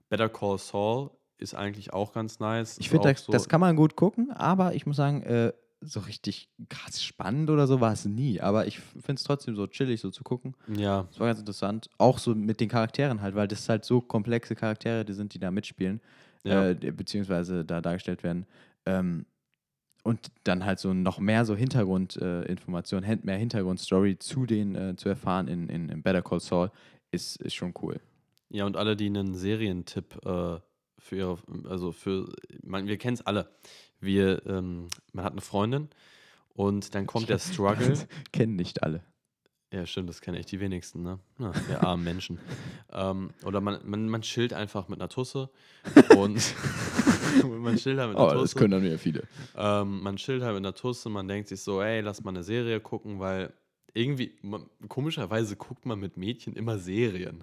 [0.09, 2.79] Better Call Saul ist eigentlich auch ganz nice.
[2.79, 6.49] Ich finde, das, das kann man gut gucken, aber ich muss sagen, äh, so richtig
[6.69, 8.41] krass spannend oder so war es nie.
[8.41, 10.55] Aber ich finde es trotzdem so chillig, so zu gucken.
[10.75, 11.91] Ja, Das war ganz interessant.
[11.99, 15.39] Auch so mit den Charakteren halt, weil das halt so komplexe Charaktere, die sind, die
[15.39, 16.01] da mitspielen,
[16.47, 16.71] Ja.
[16.71, 18.47] äh, beziehungsweise da dargestellt werden.
[18.85, 19.27] Ähm,
[20.03, 25.09] und dann halt so noch mehr so Hintergrundinformationen, äh, mehr Hintergrundstory zu den äh, zu
[25.09, 26.71] erfahren in, in, in Better Call Saul
[27.11, 28.01] ist, ist schon cool.
[28.49, 30.61] Ja, und alle, die einen Serientipp äh,
[30.99, 32.33] für ihre, also für,
[32.63, 33.51] man, wir kennen es alle.
[34.01, 35.89] Wir, ähm, man hat eine Freundin
[36.51, 37.99] und dann kommt der Struggle.
[38.33, 39.03] Kennen nicht alle.
[39.73, 41.19] Ja, stimmt, das kennen echt die wenigsten, ne?
[41.39, 42.39] Ja, wir armen Menschen.
[42.93, 45.51] ähm, oder man, man, man chillt einfach mit einer Tusse
[46.17, 46.55] und
[47.61, 48.69] man chillt halt mit einer Tusse.
[48.69, 49.25] dann wieder viele.
[49.57, 52.45] Ähm, man chillt halt mit einer Tusse, man denkt sich so, ey, lass mal eine
[52.45, 53.53] Serie gucken, weil
[53.93, 57.43] irgendwie, man, komischerweise guckt man mit Mädchen immer Serien.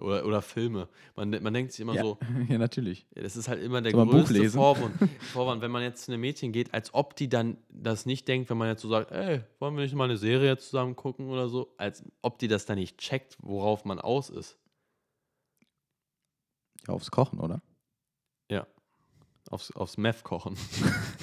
[0.00, 0.88] Oder, oder Filme.
[1.16, 2.02] Man, man denkt sich immer Ja.
[2.02, 3.06] so, ja, natürlich.
[3.14, 4.50] ja, das ist halt immer der Soll größte?
[4.50, 4.94] Vorwand,
[5.32, 8.50] Vorwand, wenn man jetzt zu einem Mädchen geht, als ob die dann das nicht denkt,
[8.50, 11.48] wenn man jetzt so sagt, ey, wollen wir nicht mal eine Serie zusammen gucken oder
[11.48, 14.58] so, als ob die das dann nicht checkt, worauf man aus ist.
[16.86, 17.62] Ja, aufs Kochen, oder?
[19.48, 20.56] Aufs, aufs Meth kochen.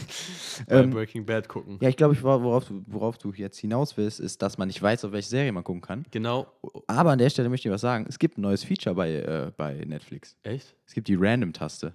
[0.68, 1.78] bei Ähm, Breaking Bad gucken.
[1.82, 4.68] Ja, ich glaube, ich, wor- worauf, du- worauf du jetzt hinaus willst, ist, dass man
[4.68, 6.06] nicht weiß, auf welche Serie man gucken kann.
[6.12, 6.48] Genau.
[6.88, 8.06] Aber an der Stelle möchte ich was sagen.
[8.10, 10.36] Es gibt ein neues Feature bei, äh, bei Netflix.
[10.44, 10.76] Echt?
[10.86, 11.94] Es gibt die Random-Taste.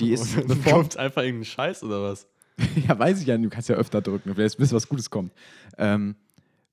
[0.00, 2.26] Die ist, Und dann bevor, kommt einfach irgendein Scheiß oder was?
[2.88, 5.32] ja, weiß ich ja, du kannst ja öfter drücken, vielleicht bis was Gutes kommt.
[5.78, 6.14] Ähm,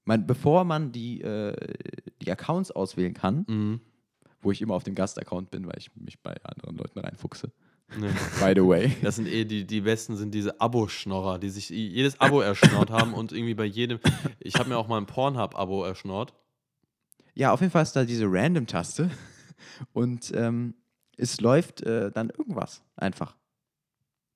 [0.05, 1.55] man, bevor man die, äh,
[2.21, 3.81] die Accounts auswählen kann, Mhm.
[4.41, 7.51] wo ich immer auf dem Gast-Account bin, weil ich mich bei anderen Leuten reinfuchse.
[7.97, 8.07] Nee.
[8.39, 8.95] By the way.
[9.01, 12.91] Das sind eh die, die besten sind diese Abo-Schnorrer, die sich i- jedes Abo erschnort
[12.91, 13.99] haben und irgendwie bei jedem.
[14.39, 16.33] Ich habe mir auch mal ein Pornhub-Abo erschnort.
[17.33, 19.09] Ja, auf jeden Fall ist da diese Random-Taste
[19.93, 20.75] und ähm,
[21.17, 23.35] es läuft äh, dann irgendwas einfach.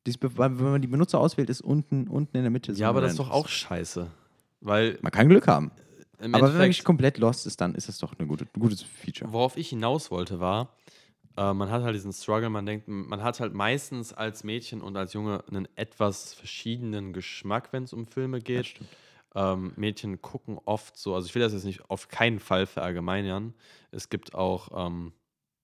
[0.06, 3.02] Dies, wenn man die Benutzer auswählt, ist unten, unten in der Mitte so Ja, aber
[3.02, 4.08] das ist doch auch scheiße.
[4.62, 5.72] Weil Man kann Glück haben.
[5.72, 8.46] im Aber wenn man wirklich Endeffekt, komplett lost ist, dann ist das doch eine gute,
[8.46, 9.32] ein gutes Feature.
[9.32, 10.76] worauf ich hinaus wollte, war,
[11.38, 14.96] äh, man hat halt diesen Struggle, man denkt, man hat halt meistens als Mädchen und
[14.98, 18.76] als Junge einen etwas verschiedenen Geschmack, wenn es um Filme geht.
[19.36, 23.56] Ähm, Mädchen gucken oft so, also ich will das jetzt nicht auf keinen Fall verallgemeinern.
[23.90, 25.14] Es gibt auch ähm,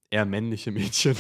[0.10, 1.16] eher männliche Mädchen.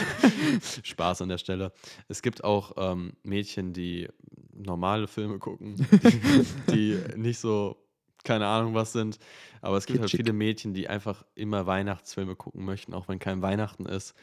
[0.84, 1.72] Spaß an der Stelle.
[2.08, 4.08] Es gibt auch ähm, Mädchen, die
[4.52, 7.76] normale Filme gucken, die, die nicht so,
[8.24, 9.18] keine Ahnung was sind.
[9.60, 10.26] Aber es gibt halt Kitschig.
[10.26, 14.14] viele Mädchen, die einfach immer Weihnachtsfilme gucken möchten, auch wenn kein Weihnachten ist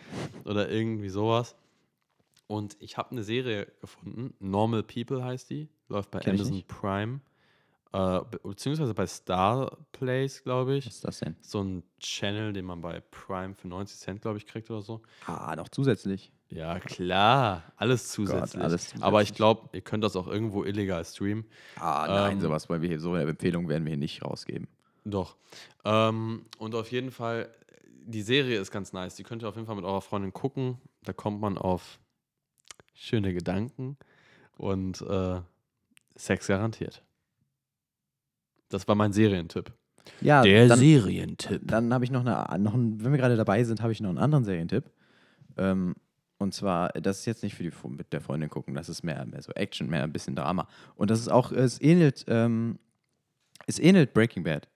[0.45, 1.55] oder irgendwie sowas.
[2.47, 6.63] Und ich habe eine Serie gefunden, Normal People heißt die, läuft bei Kenn Amazon.
[6.67, 7.21] Prime,
[7.93, 10.85] äh, be- beziehungsweise bei Star Place, glaube ich.
[10.85, 11.35] Was ist das denn?
[11.41, 15.01] So ein Channel, den man bei Prime für 90 Cent, glaube ich, kriegt oder so.
[15.25, 16.31] Ah, noch zusätzlich.
[16.49, 18.61] Ja, klar, alles zusätzlich.
[18.61, 19.35] alles Aber ich zusätzlich.
[19.37, 21.45] glaube, ihr könnt das auch irgendwo illegal streamen.
[21.79, 24.67] Ah, nein, Ähm, sowas, weil wir hier so eine Empfehlung werden wir hier nicht rausgeben.
[25.05, 25.37] Doch.
[25.85, 27.49] Ähm, und auf jeden Fall,
[28.03, 29.15] die Serie ist ganz nice.
[29.15, 30.77] Die könnt ihr auf jeden Fall mit eurer Freundin gucken.
[31.03, 31.99] Da kommt man auf
[32.93, 33.97] schöne Gedanken
[34.57, 35.39] und äh,
[36.15, 37.01] Sex garantiert.
[38.73, 39.71] Das war mein Serientipp.
[40.21, 41.61] Ja, dann, Serientipp.
[41.63, 44.09] dann habe ich noch, eine, noch einen, wenn wir gerade dabei sind, habe ich noch
[44.09, 44.89] einen anderen Serientipp.
[45.57, 45.95] Ähm,
[46.37, 49.25] und zwar, das ist jetzt nicht für die mit der Freundin gucken, das ist mehr,
[49.25, 50.67] mehr so Action, mehr ein bisschen Drama.
[50.95, 52.79] Und das ist auch, es ähnelt, ähm,
[53.67, 54.67] es ähnelt Breaking Bad.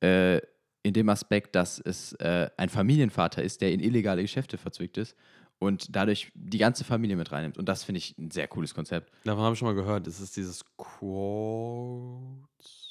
[0.00, 0.40] Äh,
[0.82, 5.16] in dem Aspekt, dass es äh, ein Familienvater ist, der in illegale Geschäfte verzwickt ist
[5.58, 7.58] und dadurch die ganze Familie mit reinnimmt.
[7.58, 9.10] Und das finde ich ein sehr cooles Konzept.
[9.24, 10.06] Davon habe ich schon mal gehört.
[10.06, 12.85] Das ist dieses Quotes.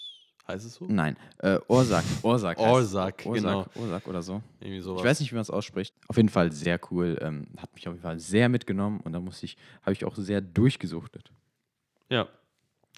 [0.48, 0.86] Heißt es so?
[0.88, 2.04] Nein, äh, Orsak.
[2.22, 2.60] Orsak.
[2.60, 3.66] Orsak, genau.
[3.76, 4.42] Orsak oder so.
[4.60, 5.02] Irgendwie sowas.
[5.02, 5.96] Ich weiß nicht, wie man es ausspricht.
[6.08, 7.18] Auf jeden Fall sehr cool.
[7.22, 10.16] Ähm, hat mich auf jeden Fall sehr mitgenommen und da musste ich, habe ich auch
[10.16, 11.32] sehr durchgesuchtet.
[12.10, 12.28] Ja.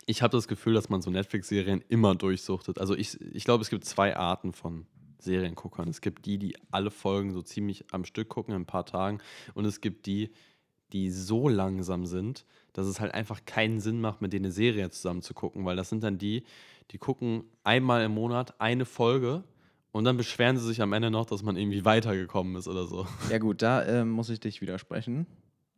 [0.05, 2.79] Ich habe das Gefühl, dass man so Netflix-Serien immer durchsuchtet.
[2.79, 4.85] Also ich, ich glaube, es gibt zwei Arten von
[5.19, 5.87] Serienguckern.
[5.87, 9.19] Es gibt die, die alle Folgen so ziemlich am Stück gucken in ein paar Tagen.
[9.53, 10.31] Und es gibt die,
[10.93, 12.45] die so langsam sind,
[12.77, 15.65] dass es halt einfach keinen Sinn macht, mit denen eine Serie zusammen zu gucken.
[15.65, 16.43] Weil das sind dann die,
[16.91, 19.43] die gucken einmal im Monat eine Folge
[19.91, 23.07] und dann beschweren sie sich am Ende noch, dass man irgendwie weitergekommen ist oder so.
[23.31, 25.25] Ja gut, da ähm, muss ich dich widersprechen.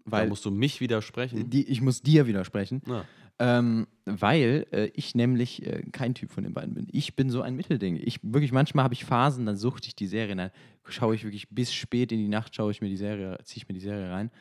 [0.03, 1.49] da Weil musst du mich widersprechen.
[1.49, 2.81] die, ich muss dir widersprechen.
[2.85, 3.05] Na,
[3.39, 6.88] Ähm, weil äh, ich nämlich äh, kein Typ von den beiden bin.
[6.91, 7.95] Ich bin so ein Mittelding.
[7.95, 10.51] Ich wirklich, manchmal habe ich Phasen, dann suchte ich die Serie, dann
[10.85, 13.69] schaue ich wirklich bis spät in die Nacht, schaue ich mir die Serie, ziehe ich
[13.69, 14.31] mir die Serie rein.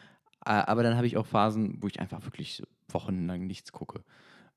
[0.41, 4.03] Aber dann habe ich auch Phasen, wo ich einfach wirklich wochenlang nichts gucke.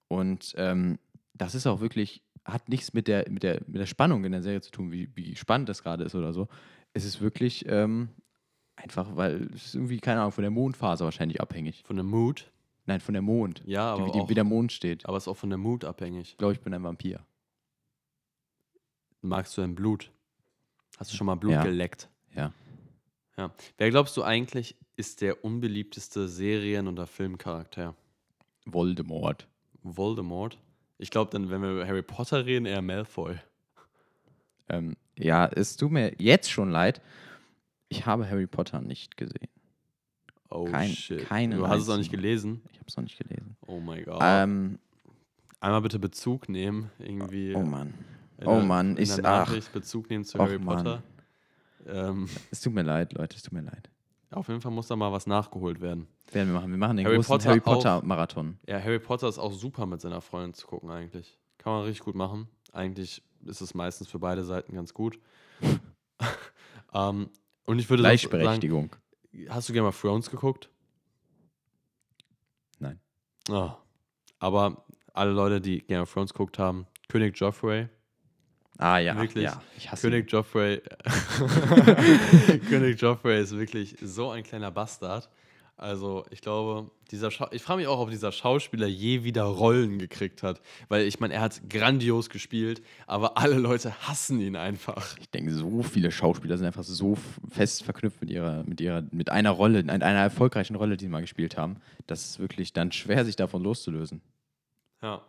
[0.07, 0.99] Und ähm,
[1.33, 4.41] das ist auch wirklich, hat nichts mit der, mit, der, mit der Spannung in der
[4.41, 6.47] Serie zu tun, wie, wie spannend das gerade ist oder so.
[6.93, 8.09] Es ist wirklich ähm,
[8.75, 11.83] einfach, weil es ist irgendwie, keine Ahnung, von der Mondphase wahrscheinlich abhängig.
[11.85, 12.51] von der Mood.
[12.85, 13.61] Nein, von der Mond.
[13.65, 15.05] Ja, aber wie, die, auch, wie der Mond steht.
[15.05, 16.31] aber es ist auch von der Mood abhängig.
[16.31, 17.25] Ich glaube, ich bin ein Vampir.
[19.21, 20.11] Magst du dein Blut?
[20.97, 21.63] Hast du schon mal Blut Ja.
[21.63, 22.09] geleckt?
[22.35, 22.53] Ja.
[23.37, 23.51] Ja.
[23.77, 27.95] Wer glaubst du eigentlich ist der unbeliebteste Serien- oder Filmcharakter?
[28.65, 29.47] Voldemort.
[29.81, 30.59] Voldemort?
[30.99, 33.35] Ich glaube dann, wenn wir über Harry Potter reden, eher Malfoy.
[34.69, 37.01] Ähm, ja, es tut mir jetzt schon leid.
[37.89, 39.49] Ich habe Harry Potter nicht gesehen.
[40.51, 41.25] Oh Kein- shit.
[41.25, 42.61] keinen du hast es auch nicht gelesen?
[42.71, 43.57] Ich habe es noch nicht gelesen.
[43.65, 44.19] Oh mein Gott.
[44.21, 44.77] Ähm,
[45.59, 46.91] Einmal bitte Bezug nehmen.
[46.99, 47.93] Irgendwie oh Mann.
[48.45, 49.69] oh der- Mann, ich- der ach.
[49.73, 50.59] Bezug nehmen zu Harry.
[50.59, 51.01] Potter.
[51.87, 53.89] Ähm, Es tut mir leid, Leute, es tut mir leid.
[54.31, 56.07] Auf jeden Fall muss da mal was nachgeholt werden.
[56.31, 56.71] Werden wir machen.
[56.71, 57.59] Wir machen den Harry großen Potter Harry.
[57.59, 58.57] Potter Marathon.
[58.67, 61.37] Ja, Harry Potter ist auch super mit seiner Freundin zu gucken eigentlich.
[61.57, 62.47] Kann man richtig gut machen.
[62.71, 65.19] Eigentlich ist es meistens für beide Seiten ganz gut.
[66.93, 67.29] ähm,
[67.65, 68.95] und ich würde sonst sagen, Gleichberechtigung.
[69.49, 70.69] hast du Game of Thrones geguckt?
[72.79, 72.99] Nein.
[73.49, 73.77] Ah.
[74.39, 77.89] aber alle Leute, die Game of Thrones geguckt haben, König Joffrey,
[78.77, 79.45] Ah ja, Wirklich?
[79.45, 79.61] ja.
[79.77, 80.11] Ich hasse ihn.
[80.11, 80.81] König Joffrey,
[82.69, 85.29] König Joffrey ist wirklich so ein kleiner Bastard.
[85.81, 89.97] Also, ich glaube, dieser Schau ich frage mich auch, ob dieser Schauspieler je wieder Rollen
[89.97, 90.61] gekriegt hat.
[90.89, 95.17] Weil ich meine, er hat grandios gespielt, aber alle Leute hassen ihn einfach.
[95.19, 97.17] Ich denke, so viele Schauspieler sind einfach so
[97.49, 101.09] fest verknüpft mit ihrer, mit ihrer, mit einer Rolle, mit einer erfolgreichen Rolle, die sie
[101.09, 104.21] mal gespielt haben, dass es wirklich dann schwer, sich davon loszulösen.
[105.01, 105.23] Ja.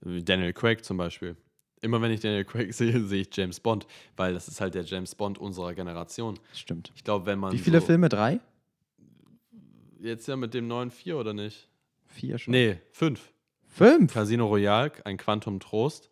[0.00, 1.36] Daniel Craig zum Beispiel.
[1.84, 4.84] Immer wenn ich Daniel Craig sehe, sehe ich James Bond, weil das ist halt der
[4.84, 6.38] James Bond unserer Generation.
[6.54, 6.90] Stimmt.
[6.96, 7.52] Ich glaube, wenn man.
[7.52, 8.08] Wie viele so, Filme?
[8.08, 8.40] Drei?
[10.00, 11.68] Jetzt ja mit dem neuen vier oder nicht?
[12.06, 12.52] Vier schon?
[12.52, 13.32] Nee, fünf.
[13.68, 14.14] Fünf?
[14.14, 16.08] Casino Royale, ein Quantum Trost,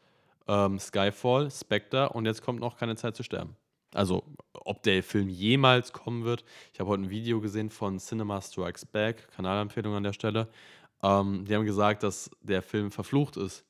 [0.47, 3.57] ähm, Skyfall, Spectre und jetzt kommt noch keine Zeit zu sterben.
[3.95, 6.45] Also, ob der Film jemals kommen wird.
[6.73, 10.49] Ich habe heute ein Video gesehen von Cinema Strikes Back, Kanalempfehlung an der Stelle.
[11.03, 13.65] Ähm, die haben gesagt, dass der Film verflucht ist,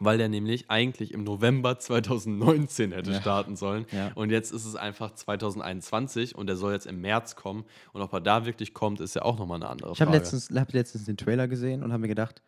[0.00, 3.20] weil der nämlich eigentlich im November 2019 hätte Ja.
[3.20, 3.86] starten sollen.
[3.92, 4.10] Ja.
[4.14, 7.64] Und jetzt ist es einfach 2021 und der soll jetzt im März kommen.
[7.92, 10.18] Und ob er da wirklich kommt, ist ja auch nochmal eine andere Ich habe Frage.
[10.22, 12.42] letztens, hab letztens den Trailer gesehen und habe mir gedacht,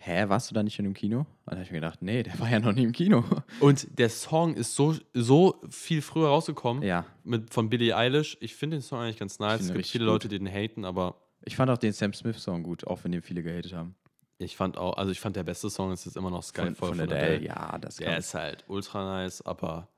[0.00, 1.18] hä, warst du da nicht schon im Kino?
[1.20, 3.24] Und dann habe ich mir gedacht, nee, der war ja noch nie im Kino.
[3.60, 8.36] Und der Song ist so, so viel früher rausgekommen ja, mit, von Billie Eilish.
[8.40, 9.62] Ich finde den Song eigentlich ganz nice.
[9.62, 10.12] Es gibt viele gut.
[10.12, 13.22] Leute, die den haten, aber ich fand auch den Sam Smith-Song gut, auch wenn den
[13.22, 13.96] viele gehatet haben.
[14.38, 16.88] Ich fand auch, also ich fand der beste Song ist jetzt immer noch Skyfall Von,
[16.90, 19.88] von Adele, ja, das Der ist halt ultra nice, aber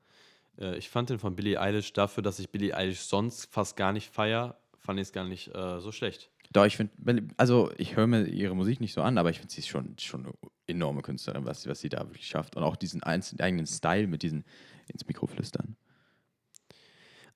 [0.57, 3.93] äh, ich fand den von Billie Eilish dafür, dass ich Billie Eilish sonst fast gar
[3.93, 6.31] nicht feier, fand ich es gar nicht äh, so schlecht.
[6.51, 9.53] Doch, ich finde, also ich höre mir ihre Musik nicht so an, aber ich finde
[9.53, 10.33] sie ist schon, schon eine
[10.67, 12.57] enorme Künstlerin, was, was sie da wirklich schafft.
[12.57, 14.43] Und auch diesen einzelnen, eigenen Style mit diesen
[14.87, 15.77] ins Mikro flüstern.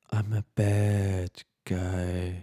[0.10, 2.41] I'm a bad guy.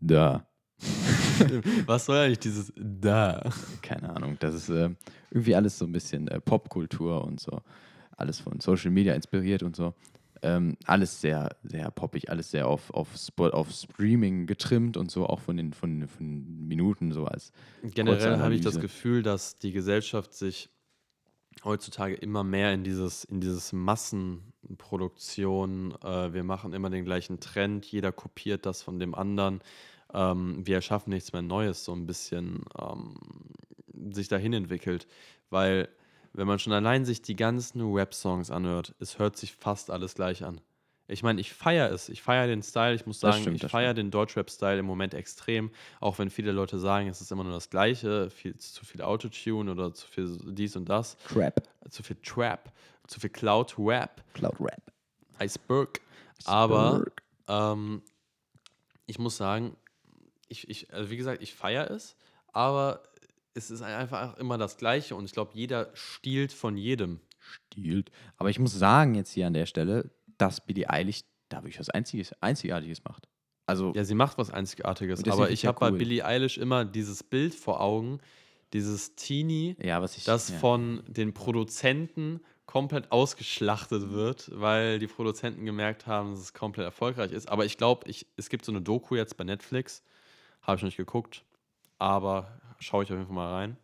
[0.00, 0.46] Da.
[1.86, 3.50] Was soll eigentlich dieses da?
[3.82, 4.36] Keine Ahnung.
[4.40, 4.90] Das ist äh,
[5.30, 7.60] irgendwie alles so ein bisschen äh, Popkultur und so.
[8.16, 9.94] Alles von Social Media inspiriert und so.
[10.42, 15.26] Ähm, alles sehr, sehr poppig, alles sehr auf, auf, Spot, auf Streaming getrimmt und so,
[15.26, 18.80] auch von den, von, von Minuten so als Generell habe ich das.
[18.80, 20.70] Gefühl, dass die Gesellschaft sich
[21.64, 27.84] heutzutage immer mehr in dieses, in dieses Massenproduktion, äh, wir machen immer den gleichen Trend,
[27.84, 29.60] jeder kopiert das von dem anderen,
[30.14, 33.14] ähm, wir erschaffen nichts mehr Neues, so ein bisschen ähm,
[34.12, 35.06] sich dahin entwickelt.
[35.50, 35.88] Weil,
[36.32, 40.44] wenn man schon allein sich die ganzen Rap-Songs anhört, es hört sich fast alles gleich
[40.44, 40.60] an.
[41.10, 42.08] Ich meine, ich feiere es.
[42.08, 42.94] Ich feiere den Style.
[42.94, 45.72] Ich muss sagen, stimmt, ich feiere den Deutschrap-Style im Moment extrem.
[45.98, 49.72] Auch wenn viele Leute sagen, es ist immer nur das Gleiche, viel, zu viel Autotune
[49.72, 51.68] oder zu viel dies und das, Crap.
[51.88, 52.72] zu viel Trap,
[53.08, 54.92] zu viel Cloud-Rap, Cloud Rap.
[55.40, 56.00] Iceberg.
[56.44, 57.04] Aber
[57.48, 58.02] ähm,
[59.06, 59.76] ich muss sagen,
[60.50, 62.16] ich, ich, also wie gesagt, ich feiere es,
[62.52, 63.02] aber
[63.54, 67.20] es ist einfach immer das Gleiche und ich glaube, jeder stiehlt von jedem.
[67.38, 68.10] stiehlt.
[68.36, 71.90] Aber ich muss sagen, jetzt hier an der Stelle, dass Billie Eilish da wirklich was
[71.90, 73.28] Einziges, Einzigartiges macht.
[73.66, 75.98] Also, Ja, sie macht was Einzigartiges, aber ich habe bei cool.
[75.98, 78.18] Billie Eilish immer dieses Bild vor Augen,
[78.72, 80.24] dieses Teenie, ja, ich.
[80.24, 80.58] das ja.
[80.58, 87.32] von den Produzenten komplett ausgeschlachtet wird, weil die Produzenten gemerkt haben, dass es komplett erfolgreich
[87.32, 87.48] ist.
[87.48, 90.04] Aber ich glaube, es gibt so eine Doku jetzt bei Netflix,
[90.70, 91.44] habe ich noch nicht geguckt,
[91.98, 93.76] aber schaue ich auf jeden Fall mal rein.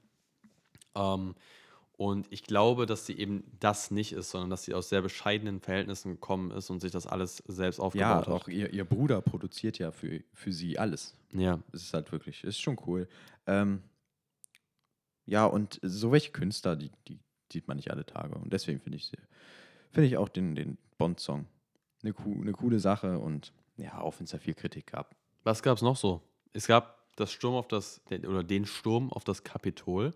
[0.95, 1.35] Ähm,
[1.99, 5.61] und ich glaube, dass sie eben das nicht ist, sondern dass sie aus sehr bescheidenen
[5.61, 8.49] Verhältnissen gekommen ist und sich das alles selbst Ja, aufgebaut auch hat.
[8.55, 11.15] ihr, ihr Bruder produziert ja für, für sie alles.
[11.33, 11.59] Ja.
[11.73, 13.09] Es ist halt wirklich, ist schon cool.
[13.47, 13.83] Ähm,
[15.25, 17.19] ja, und so welche Künstler, die, die
[17.51, 18.35] sieht man nicht alle Tage.
[18.37, 19.17] Und deswegen finde ich, sie-
[19.91, 21.47] finde ich auch den, den Bond-Song
[22.03, 25.17] eine, co eine coole Sache und ja, auch wenn es da viel Kritik gab.
[25.45, 26.21] Was gab es noch so?
[26.53, 30.15] Es gab das Sturm auf das, den- oder den Sturm auf das Kapitol.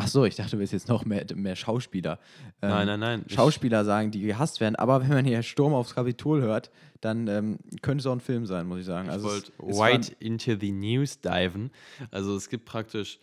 [0.00, 2.20] Ach so, ich dachte, du willst jetzt noch mehr, mehr Schauspieler.
[2.62, 3.24] Ähm, nein, nein, nein.
[3.26, 7.26] Ich- Schauspieler sagen, die gehasst werden, aber wenn man hier Sturm aufs Kapitol hört, dann
[7.26, 9.08] ähm, könnte es auch ein Film sein, muss ich sagen.
[9.08, 11.70] Ich Also es- wollte right into the news diven.
[12.12, 13.18] Also es gibt praktisch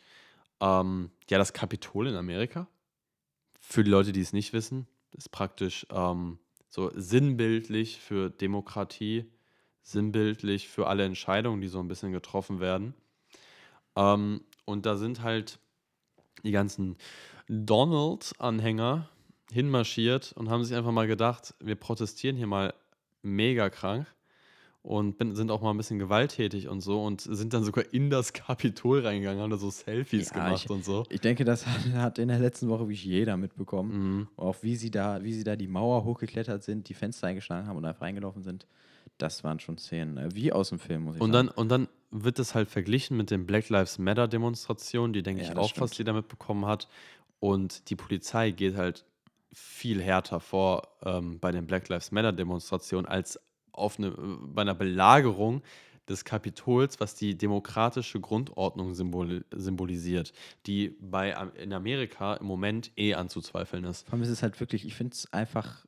[0.59, 2.67] ähm, ja das Kapitol in Amerika.
[3.61, 9.25] Für die Leute, die es nicht wissen, ist praktisch ähm, so sinnbildlich für Demokratie,
[9.85, 12.95] sinnbildlich für alle Entscheidungen, die so ein bisschen getroffen werden.
[13.95, 15.59] Ähm, und da sind halt
[16.43, 16.97] die ganzen
[17.47, 19.07] Donald-Anhänger
[19.51, 22.73] hinmarschiert und haben sich einfach mal gedacht, wir protestieren hier mal
[23.21, 24.07] mega krank
[24.81, 28.09] und bin, sind auch mal ein bisschen gewalttätig und so und sind dann sogar in
[28.09, 31.03] das Kapitol reingegangen, haben da so Selfies Ja, gemacht ich- und so.
[31.09, 33.91] Ich denke, das hat, hat in der letzten Woche wirklich jeder mitbekommen.
[34.17, 34.27] Mhm.
[34.35, 37.77] Auch wie sie da, wie sie da die Mauer hochgeklettert sind, die Fenster eingeschlagen haben
[37.77, 38.65] und einfach reingelaufen sind.
[39.17, 41.57] Das waren schon Szenen, äh, wie aus dem Film, muss ich Und dann, sagen.
[41.59, 45.51] und dann wird es halt verglichen mit den Black Lives Matter Demonstrationen, die, denke Ja,
[45.51, 46.07] ich, auch fast stimmt.
[46.07, 46.87] jeder mitbekommen hat.
[47.39, 49.05] Und die Polizei geht halt
[49.53, 53.39] viel härter vor ähm, bei den Black Lives Matter Demonstrationen als
[53.71, 55.61] auf eine, bei einer Belagerung
[56.07, 60.33] des Kapitols, was die demokratische Grundordnung symbol symbolisiert,
[60.67, 64.05] die bei, in Amerika im Moment eh anzuzweifeln ist.
[64.05, 65.85] Vor allem ist es halt wirklich, ich finde es einfach,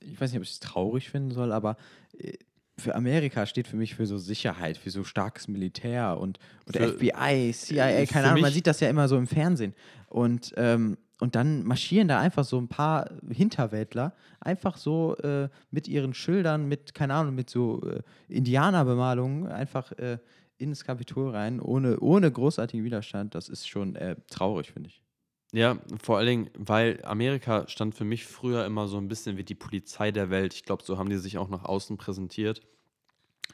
[0.00, 1.76] ich weiß nicht, ob ich es traurig finden soll, aber
[2.16, 2.34] äh,
[2.78, 6.92] für Amerika steht für mich für so Sicherheit, für so starkes Militär und, und Für-
[6.92, 9.74] FBI, CIA, äh, keine Ahnung, man sieht das ja immer so im Fernsehen.
[10.08, 15.88] Und, ähm, und dann marschieren da einfach so ein paar Hinterwäldler, einfach so äh, mit
[15.88, 20.18] ihren Schildern, mit, keine Ahnung, mit so äh, Indianerbemalungen, einfach äh,
[20.58, 23.34] ins Kapitol rein, ohne, ohne großartigen Widerstand.
[23.34, 25.02] Das ist schon äh, traurig, finde ich.
[25.56, 29.42] Ja, vor allen Dingen, weil Amerika stand für mich früher immer so ein bisschen wie
[29.42, 30.52] die Polizei der Welt.
[30.52, 32.60] Ich glaube, so haben die sich auch nach außen präsentiert.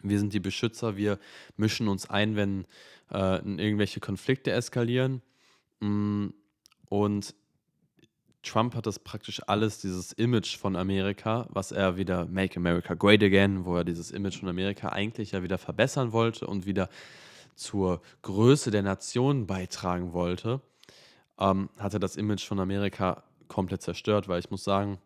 [0.02, 1.20] Wir sind die Beschützer, wir
[1.56, 2.66] mischen uns ein, wenn
[3.12, 5.22] äh, irgendwelche Konflikte eskalieren.
[5.78, 6.30] Mm,
[6.88, 7.36] Und
[8.42, 13.22] Trump hat das praktisch alles, dieses Image von Amerika, was er wieder Make America Great
[13.22, 16.88] Again, wo er dieses Image von Amerika eigentlich ja wieder verbessern wollte und wieder
[17.54, 20.62] zur Größe der Nation beitragen wollte,
[21.42, 24.98] ähm, hat er das Image von Amerika komplett zerstört, weil ich muss sagen,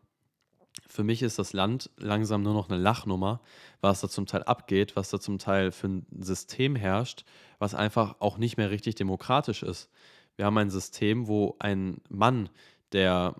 [0.87, 3.41] für mich ist das Land langsam nur noch eine Lachnummer,
[3.81, 7.25] was da zum Teil abgeht, was da zum Teil für ein System herrscht,
[7.59, 9.89] was einfach auch nicht mehr richtig demokratisch ist.
[10.37, 12.51] Wir haben ein System, wo ein Mann,
[12.93, 13.37] der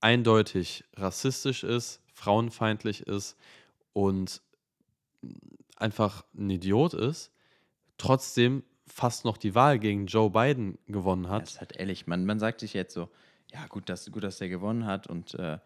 [0.00, 3.36] eindeutig rassistisch ist, frauenfeindlich ist
[3.92, 4.42] und
[5.76, 7.30] einfach ein Idiot ist,
[7.98, 11.44] trotzdem fast noch die Wahl gegen Joe Biden gewonnen hat.
[11.44, 13.08] ist halt ehrlich, man, man sagt sich jetzt so,
[13.52, 15.58] ja gut, dass, gut, dass der gewonnen hat und äh,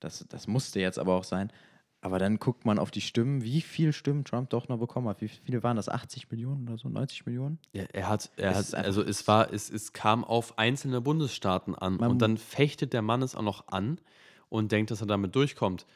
[0.00, 1.52] das, das musste jetzt aber auch sein.
[2.00, 5.20] Aber dann guckt man auf die Stimmen, wie viel Stimmen Trump doch noch bekommen hat.
[5.20, 5.88] Wie viele waren das?
[5.88, 6.88] 80 Millionen oder so?
[6.88, 7.58] 90 Millionen?
[7.72, 11.96] Ja, er hat, er hat, also es war, es, es kam auf einzelne Bundesstaaten an
[11.96, 14.00] Man- und dann fechtet der Mann es auch noch an
[14.48, 15.86] und denkt, dass er damit durchkommt.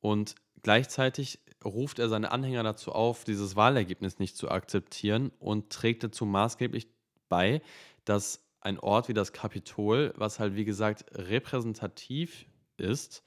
[0.00, 6.04] Und gleichzeitig ruft er seine Anhänger dazu auf, dieses Wahlergebnis nicht zu akzeptieren und trägt
[6.04, 6.88] dazu maßgeblich
[7.28, 7.62] bei,
[8.04, 12.46] dass ein Ort wie das Kapitol, was halt wie gesagt repräsentativ
[12.76, 13.22] ist,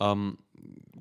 [0.00, 0.38] ähm,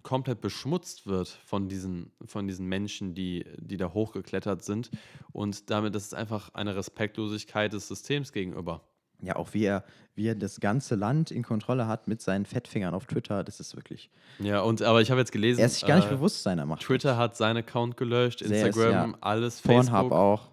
[0.04, 4.92] komplett beschmutzt wird von diesen, von diesen Menschen, die, die da hochgeklettert sind.
[5.32, 8.82] Und damit das ist einfach eine Respektlosigkeit des Systems gegenüber.
[9.22, 9.84] Ja, auch wie er,
[10.16, 13.76] wie er das ganze Land in Kontrolle hat mit seinen Fettfingern auf Twitter, das ist
[13.76, 14.10] wirklich.
[14.40, 16.66] Ja, und aber ich habe jetzt gelesen, Er ist sich gar nicht äh, bewusst seiner
[16.66, 16.82] Macht.
[16.82, 19.18] Twitter hat seinen Account gelöscht, Sehr ist, Instagram, ja.
[19.22, 20.12] alles, Pornhub Facebook.
[20.12, 20.50] auch.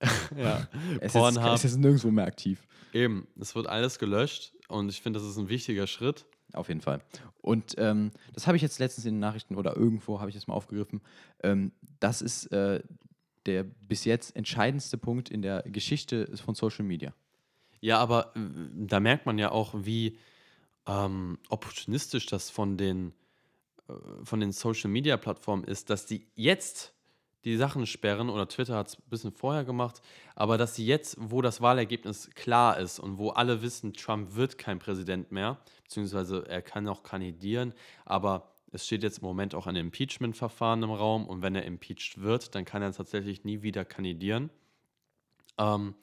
[0.36, 0.66] Ja.
[1.00, 1.54] Es Pornhub.
[1.54, 2.66] ist, es ist nirgendwo mehr aktiv.
[2.92, 6.26] Eben, es wird alles gelöscht und ich finde, das ist ein wichtiger Schritt.
[6.52, 7.00] Auf jeden Fall.
[7.40, 10.46] Und ähm, das habe ich jetzt letztens in den Nachrichten oder irgendwo habe ich das
[10.46, 11.00] mal aufgegriffen.
[11.42, 12.80] Ähm, das ist äh,
[13.46, 17.12] der bis jetzt entscheidendste Punkt in der Geschichte von Social Media.
[17.84, 18.40] Ja, aber äh,
[18.72, 20.18] da merkt man ja auch, wie
[20.86, 23.12] ähm, opportunistisch das von den,
[23.90, 23.92] äh,
[24.24, 26.94] von den Social Media Plattformen ist, dass die jetzt
[27.44, 30.00] die Sachen sperren, oder Twitter hat es ein bisschen vorher gemacht,
[30.34, 34.56] aber dass sie jetzt, wo das Wahlergebnis klar ist und wo alle wissen, Trump wird
[34.56, 37.74] kein Präsident mehr, beziehungsweise er kann auch kandidieren,
[38.06, 42.22] aber es steht jetzt im Moment auch ein Impeachment-Verfahren im Raum und wenn er impeached
[42.22, 44.48] wird, dann kann er tatsächlich nie wieder kandidieren.
[45.58, 45.94] Ähm,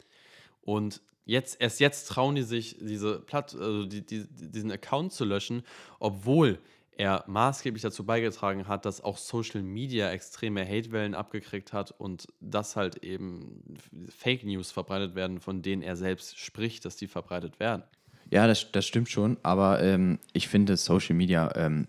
[0.61, 1.01] und
[1.31, 5.63] jetzt, erst jetzt trauen die sich, diese Platt, also die, die, diesen Account zu löschen,
[5.99, 6.59] obwohl
[6.97, 12.75] er maßgeblich dazu beigetragen hat, dass auch Social Media extreme Hatewellen abgekriegt hat und dass
[12.75, 13.63] halt eben
[14.09, 17.83] Fake News verbreitet werden, von denen er selbst spricht, dass die verbreitet werden.
[18.29, 21.87] Ja, das, das stimmt schon, aber ähm, ich finde Social Media, ähm,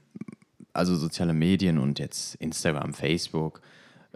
[0.72, 3.60] also soziale Medien und jetzt Instagram, Facebook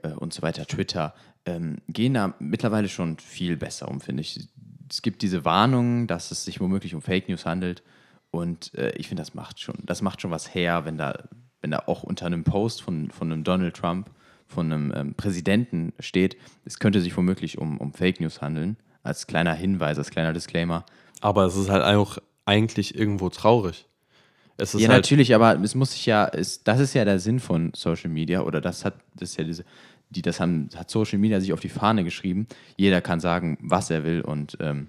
[0.03, 1.15] äh, und so weiter, Twitter,
[1.45, 4.49] ähm, gehen da mittlerweile schon viel besser um, finde ich.
[4.89, 7.83] Es gibt diese Warnungen, dass es sich womöglich um Fake News handelt
[8.31, 11.15] und äh, ich finde, das macht schon, das macht schon was her, wenn da,
[11.61, 14.11] wenn da auch unter einem Post von, von einem Donald Trump,
[14.47, 19.27] von einem ähm, Präsidenten steht, es könnte sich womöglich um, um Fake News handeln, als
[19.27, 20.85] kleiner Hinweis, als kleiner Disclaimer.
[21.21, 23.87] Aber es ist halt auch eigentlich irgendwo traurig.
[24.59, 27.19] Es ist ja, halt, natürlich, aber es muss sich ja, es, das ist ja der
[27.19, 29.65] Sinn von Social Media oder das hat, das ist ja diese,
[30.11, 32.47] die, das haben, hat Social Media sich auf die Fahne geschrieben.
[32.77, 34.89] Jeder kann sagen, was er will und ähm,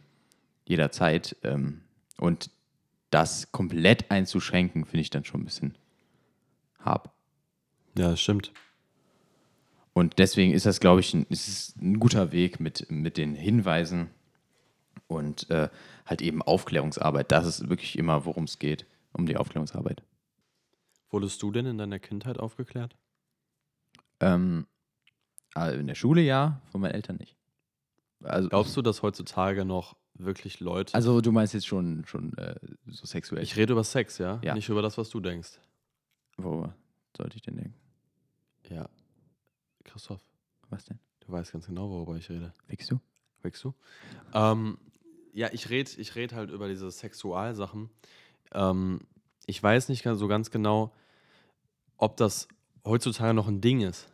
[0.66, 1.36] jederzeit.
[1.44, 1.82] Ähm,
[2.20, 2.50] und
[3.10, 5.76] das komplett einzuschränken, finde ich dann schon ein bisschen
[6.80, 7.10] hart.
[7.98, 8.52] Ja, das stimmt.
[9.94, 13.34] Und deswegen ist das, glaube ich, ein, ist es ein guter Weg mit, mit den
[13.34, 14.10] Hinweisen
[15.08, 15.70] und äh,
[16.06, 17.32] halt eben Aufklärungsarbeit.
[17.32, 20.04] Das ist wirklich immer, worum es geht, um die Aufklärungsarbeit.
[21.10, 22.96] Wurdest du denn in deiner Kindheit aufgeklärt?
[24.20, 24.77] Ähm, äh,
[25.66, 27.36] in der Schule ja, von meinen Eltern nicht.
[28.24, 30.94] Also, Glaubst du, dass heutzutage noch wirklich Leute.
[30.96, 32.56] also du meinst jetzt schon, schon äh,
[32.88, 33.44] so sexuell.
[33.44, 34.40] ich rede über Sex, ja?
[34.44, 34.56] Ja.
[34.56, 35.60] Nicht über das, was du denkst.
[36.38, 36.72] Wo
[37.16, 37.74] sollte ich denn denken?
[38.70, 38.90] Ja.
[39.84, 40.22] Christoph,
[40.70, 41.00] Was denn?
[41.22, 42.54] du weißt ganz genau, worüber ich rede.
[42.68, 43.00] Wickst du?
[43.42, 43.74] Wächst du?
[44.34, 44.78] Ähm,
[45.34, 47.90] ja, ich rede ich red halt über diese Sexualsachen.
[48.52, 49.02] Ähm,
[49.46, 50.94] ich weiß nicht so ganz genau,
[51.98, 52.48] ob das
[52.86, 54.10] heutzutage noch ein Ding ist.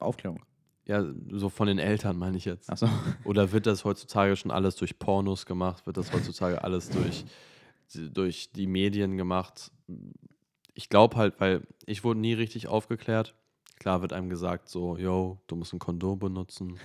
[0.00, 0.44] Aufklärung.
[0.86, 2.68] Ja, so von den Eltern meine ich jetzt.
[2.70, 2.88] Achso.
[3.24, 5.86] Oder wird das heutzutage schon alles durch Pornos gemacht?
[5.86, 7.24] Wird das heutzutage alles durch,
[7.94, 9.70] durch die Medien gemacht?
[10.74, 13.34] Ich glaube halt, weil ich wurde nie richtig aufgeklärt.
[13.78, 16.78] Klar wird einem gesagt, so, yo, du musst ein Kondom benutzen,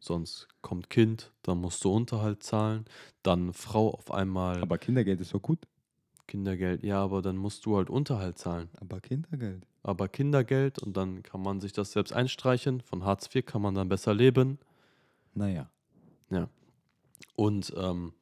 [0.00, 2.86] sonst kommt Kind, dann musst du Unterhalt zahlen,
[3.22, 5.60] dann Frau auf einmal, Aber Kindergeld ist doch gut.
[6.26, 8.68] Kindergeld, ja, aber dann musst du halt Unterhalt zahlen.
[8.80, 9.66] Aber Kindergeld.
[9.82, 12.80] Aber Kindergeld und dann kann man sich das selbst einstreichen.
[12.82, 14.58] Von Hartz IV kann man dann besser leben.
[15.34, 15.70] Naja.
[17.40, 18.12] Und ähm,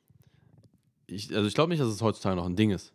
[1.09, 2.93] ich, also ich glaube nicht, dass es heutzutage noch ein Ding ist.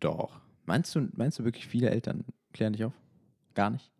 [0.00, 0.40] Doch.
[0.64, 2.92] Meinst du, meinst du wirklich, viele Eltern klären dich auf?
[3.54, 3.92] Gar nicht?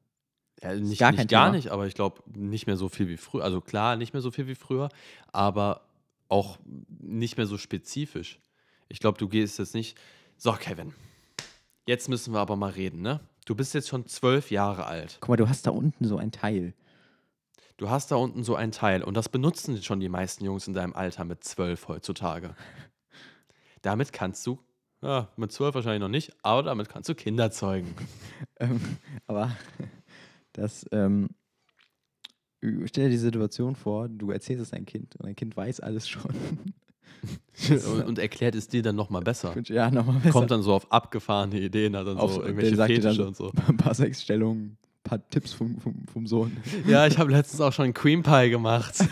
[0.60, 1.56] Ja, nicht gar nicht gar Thema.
[1.56, 3.44] nicht, aber ich glaube nicht mehr so viel wie früher.
[3.44, 4.88] Also klar, nicht mehr so viel wie früher,
[5.30, 5.82] aber
[6.28, 6.58] auch
[6.98, 8.40] nicht mehr so spezifisch.
[8.88, 9.96] Ich glaube, du gehst jetzt nicht.
[10.36, 10.94] So, Kevin,
[11.86, 13.20] jetzt müssen wir aber mal reden, ne?
[13.44, 15.18] Du bist jetzt schon zwölf Jahre alt.
[15.20, 16.74] Guck mal, du hast da unten so ein Teil.
[17.76, 20.74] Du hast da unten so ein Teil und das benutzen schon die meisten Jungs in
[20.74, 22.54] deinem Alter mit zwölf heutzutage.
[23.82, 24.60] Damit kannst du,
[25.00, 27.94] ja, mit zwölf wahrscheinlich noch nicht, aber damit kannst du Kinder zeugen.
[28.60, 28.80] Ähm,
[29.26, 29.56] aber
[30.52, 31.30] das, ähm,
[32.84, 36.08] stell dir die Situation vor, du erzählst es deinem Kind und dein Kind weiß alles
[36.08, 36.32] schon.
[37.70, 39.54] Und, und erklärt es dir dann nochmal besser.
[39.68, 40.30] ja, nochmal besser.
[40.32, 43.26] Kommt dann so auf abgefahrene Ideen, hat dann Auf- so irgendwelche sagt dir dann Fetische
[43.26, 43.52] und so.
[43.68, 46.56] ein paar Sexstellungen, ein paar Tipps vom, vom, vom Sohn.
[46.86, 48.94] Ja, ich habe letztens auch schon Cream Pie gemacht.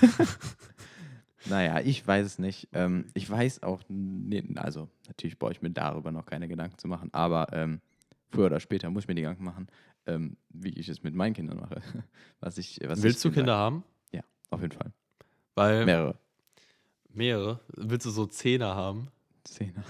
[1.47, 2.69] Naja, ich weiß es nicht.
[2.73, 6.87] Ähm, ich weiß auch, nee, also natürlich brauche ich mir darüber noch keine Gedanken zu
[6.87, 7.81] machen, aber ähm,
[8.29, 9.67] früher oder später muss ich mir die Gedanken machen,
[10.07, 11.81] ähm, wie ich es mit meinen Kindern mache.
[12.41, 13.85] Was ich, was Willst ich du Kinder haben?
[14.13, 14.25] sage.
[14.51, 14.93] Auf jeden Fall.
[15.55, 16.17] Weil Mehrere.
[17.15, 17.61] Mehrere.
[17.77, 19.09] Willst du so Zehner haben?
[19.45, 19.85] Zehner.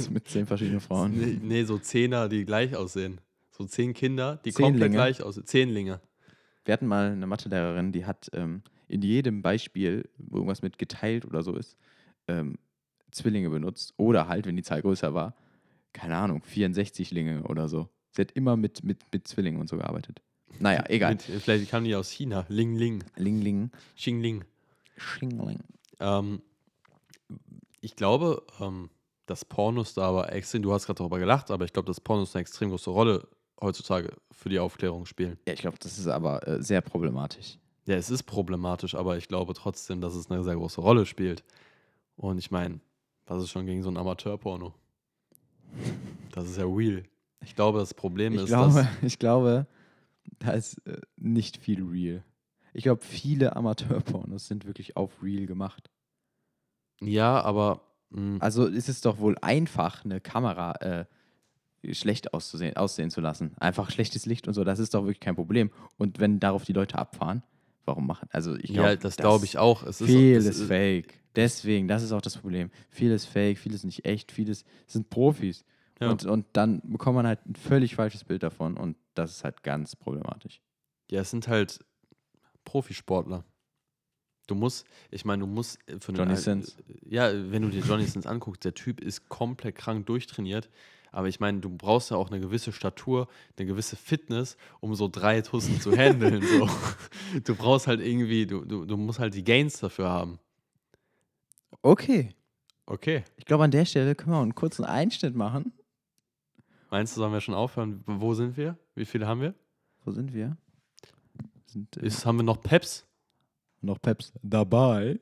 [0.00, 1.12] Mit- mit zehn verschiedenen Frauen.
[1.18, 3.20] Nee, nee, so Zehner, die gleich aussehen.
[3.50, 4.72] So zehn Kinder, die Zehnlinge?
[4.78, 5.46] komplett gleich aussehen.
[5.46, 6.00] Zehnlinge.
[6.64, 11.24] Wir hatten mal eine Mathelehrerin, die hat ähm, in jedem Beispiel, wo irgendwas mit geteilt
[11.24, 11.76] oder so ist,
[12.28, 12.58] ähm,
[13.10, 13.94] Zwillinge benutzt.
[13.96, 15.34] Oder halt, wenn die Zahl größer war,
[15.94, 17.88] keine Ahnung, 64 Linge oder so.
[18.10, 20.20] Sie hat immer mit, mit, mit Zwillingen und so gearbeitet.
[20.60, 21.12] Naja, egal.
[21.12, 22.44] Mit, vielleicht kamen die aus China.
[22.48, 23.02] Ling Ling.
[23.16, 23.70] Ling Ling.
[23.96, 24.44] Xing Ling.
[24.96, 25.60] Schingling.
[26.00, 26.42] Ähm,
[27.80, 28.90] ich glaube, ähm,
[29.26, 32.34] dass Pornos da aber extrem, du hast gerade darüber gelacht, aber ich glaube, dass Pornos
[32.34, 33.28] eine extrem große Rolle
[33.60, 35.38] heutzutage für die Aufklärung spielen.
[35.46, 37.58] Ja, ich glaube, das ist aber äh, sehr problematisch.
[37.86, 41.42] Ja, es ist problematisch, aber ich glaube trotzdem, dass es eine sehr große Rolle spielt.
[42.16, 42.80] Und ich meine,
[43.26, 44.74] was ist schon gegen so ein Amateurporno?
[46.32, 47.04] Das ist ja real.
[47.42, 49.66] Ich glaube, das Problem Ich ist, glaube, ich glaube,
[50.38, 52.22] da ist äh, nicht viel real.
[52.72, 55.90] Ich glaube, viele Amateurpornos sind wirklich auf real gemacht.
[57.00, 57.82] Ja, aber.
[58.10, 61.04] hm, mh, Also ist es doch wohl einfach, eine Kamera äh,
[61.94, 63.52] schlecht auszusehen, aussehen zu lassen.
[63.58, 65.70] Einfach schlechtes Licht und so, das ist doch wirklich kein Problem.
[65.96, 67.42] Und wenn darauf die Leute abfahren,
[67.84, 68.28] warum machen?
[68.32, 69.82] Also ich ja, glaube, das glaube ich auch.
[69.84, 71.14] Es ist, Vieles das ist fake.
[71.36, 72.70] Deswegen, das ist auch das Problem.
[72.90, 75.64] Vieles fake, vieles nicht echt, vieles sind Profis.
[76.00, 76.10] Ja.
[76.10, 79.62] Und, und dann bekommt man halt ein völlig falsches Bild davon und das ist halt
[79.62, 80.60] ganz problematisch.
[81.10, 81.84] Ja, es sind halt
[82.68, 83.44] Profisportler.
[84.46, 86.76] Du musst, ich meine, du musst für einen Johnny Al- Sins.
[87.02, 90.68] Ja, wenn du dir Johnny Sins anguckst, der Typ ist komplett krank durchtrainiert.
[91.10, 95.08] Aber ich meine, du brauchst ja auch eine gewisse Statur, eine gewisse Fitness, um so
[95.08, 96.42] drei Tussen zu handeln.
[96.42, 96.68] so.
[97.44, 100.38] Du brauchst halt irgendwie, du, du, du musst halt die Gains dafür haben.
[101.82, 102.34] Okay.
[102.86, 103.24] Okay.
[103.36, 105.72] Ich glaube, an der Stelle können wir einen kurzen Einschnitt machen.
[106.90, 108.02] Meinst du, sollen wir schon aufhören?
[108.06, 108.78] Wo sind wir?
[108.94, 109.54] Wie viele haben wir?
[110.04, 110.56] Wo sind wir?
[111.68, 113.04] Sind äh, Ist, haben wir noch Peps?
[113.80, 115.20] noch Peps dabei.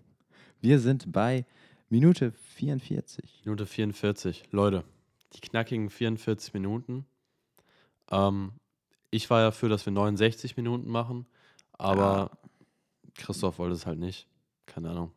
[0.60, 1.44] Wir sind bei
[1.90, 3.42] Minute 44.
[3.44, 4.44] Minute 44.
[4.52, 4.84] Leute,
[5.34, 7.04] die knackigen 44 Minuten.
[8.10, 8.52] Ähm,
[9.10, 11.26] ich war ja für, dass wir 69 Minuten machen,
[11.72, 12.30] aber
[13.14, 14.28] Christoph wollte es halt nicht.
[14.66, 15.12] Keine Ahnung.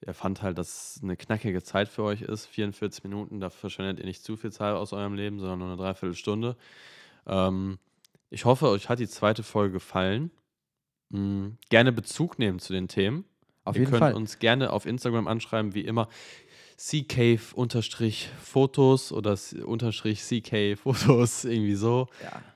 [0.00, 2.46] Er fand halt, dass es eine knackige Zeit für euch ist.
[2.46, 5.76] 44 Minuten, da verschwendet ihr nicht zu viel Zeit aus eurem Leben, sondern nur eine
[5.76, 6.56] Dreiviertelstunde.
[7.26, 7.78] Ähm,
[8.32, 10.30] ich hoffe, euch hat die zweite Folge gefallen.
[11.10, 13.26] Mm, gerne Bezug nehmen zu den Themen.
[13.64, 14.14] Auf Ihr jeden könnt Fall.
[14.14, 16.08] uns gerne auf Instagram anschreiben, wie immer.
[16.78, 22.08] Ccave-Fotos oder unterstrich CK-Fotos, irgendwie so.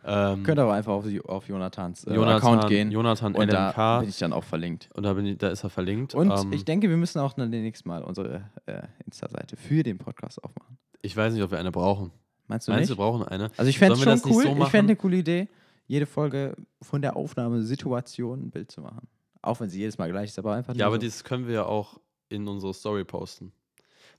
[0.05, 0.33] Ja.
[0.33, 2.91] Ähm, Könnt aber einfach auf, auf Jonathans äh, Jonathan, Account gehen.
[2.91, 4.01] Jonathan und da LMK.
[4.01, 4.89] bin ich dann auch verlinkt.
[4.95, 6.15] und da, bin ich, da ist er verlinkt.
[6.15, 9.99] Und ähm, ich denke, wir müssen auch dann nächstes Mal unsere äh, Insta-Seite für den
[9.99, 10.79] Podcast aufmachen.
[11.03, 12.11] ich weiß nicht, ob wir eine brauchen.
[12.49, 12.99] Meinst du Meinst du, nicht?
[12.99, 13.51] wir brauchen eine?
[13.57, 14.45] Also ich fände es schon cool.
[14.45, 15.49] so ich fände eine coole Idee.
[15.87, 19.09] Jede Folge von der Aufnahmesituation ein Bild zu machen.
[19.43, 21.01] Auch wenn sie jedes Mal gleich ist, aber einfach Ja, aber so.
[21.01, 23.53] dieses können wir ja auch in unsere Story posten.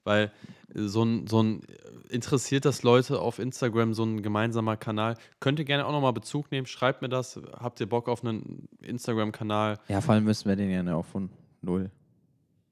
[0.03, 0.31] Weil
[0.73, 5.17] äh, so ein, so ein äh, interessiert das Leute auf Instagram, so ein gemeinsamer Kanal.
[5.41, 7.39] Könnt ihr gerne auch nochmal Bezug nehmen, schreibt mir das.
[7.53, 9.79] Habt ihr Bock auf einen Instagram-Kanal?
[9.89, 11.29] Ja, vor allem müssen wir den ja auch von
[11.61, 11.91] null.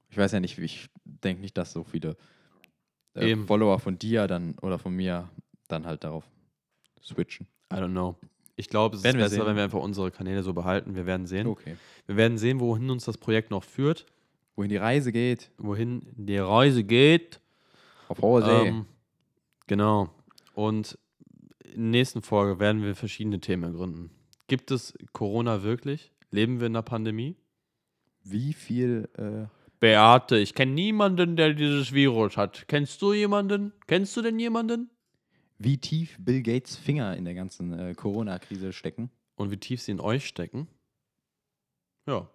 [0.08, 2.16] Ich weiß ja nicht, ich denke nicht, dass so viele
[3.12, 3.36] äh.
[3.36, 5.28] Follower von dir dann oder von mir
[5.68, 6.24] dann halt darauf
[7.02, 7.46] switchen.
[7.70, 8.16] I don't know.
[8.56, 9.46] Ich glaube, es Werden ist besser, sehen.
[9.46, 10.94] wenn wir einfach unsere Kanäle so behalten.
[10.94, 11.46] Wir werden sehen.
[11.46, 11.76] Okay.
[12.06, 14.06] Wir werden sehen, wohin uns das Projekt noch führt,
[14.58, 17.40] Wohin die Reise geht, wohin die Reise geht.
[18.08, 18.68] auf hoher See.
[18.68, 18.86] Ähm,
[19.66, 20.08] genau.
[20.54, 20.98] Und
[21.64, 24.10] in der nächsten Folge werden wir verschiedene Themen ergründen.
[24.46, 26.10] Gibt es Corona wirklich?
[26.30, 27.36] Leben wir in einer Pandemie?
[28.24, 29.46] Wie viel äh,
[29.78, 32.66] Beate, ich kenne niemanden, der dieses Virus hat.
[32.66, 33.72] Kennst du jemanden?
[33.86, 34.88] Kennst du denn jemanden?
[35.58, 39.10] Wie tief Bill Gates Finger in der ganzen äh, Corona-Krise stecken.
[39.36, 40.68] Und wie tief sie in euch stecken?
[42.06, 42.28] Ja,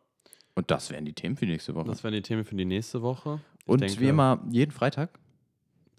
[0.55, 1.88] Und das wären die Themen für die nächste Woche.
[1.88, 3.39] das wären die Themen für die nächste Woche.
[3.59, 5.19] Ich Und denke, wie immer, jeden Freitag,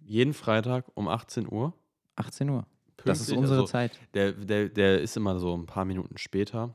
[0.04, 1.72] Jeden Freitag um 18 Uhr.
[2.16, 2.66] 18 Uhr.
[3.04, 3.98] Das ist Pünktlich, unsere also Zeit.
[4.14, 6.74] Der, der, der ist immer so ein paar Minuten später,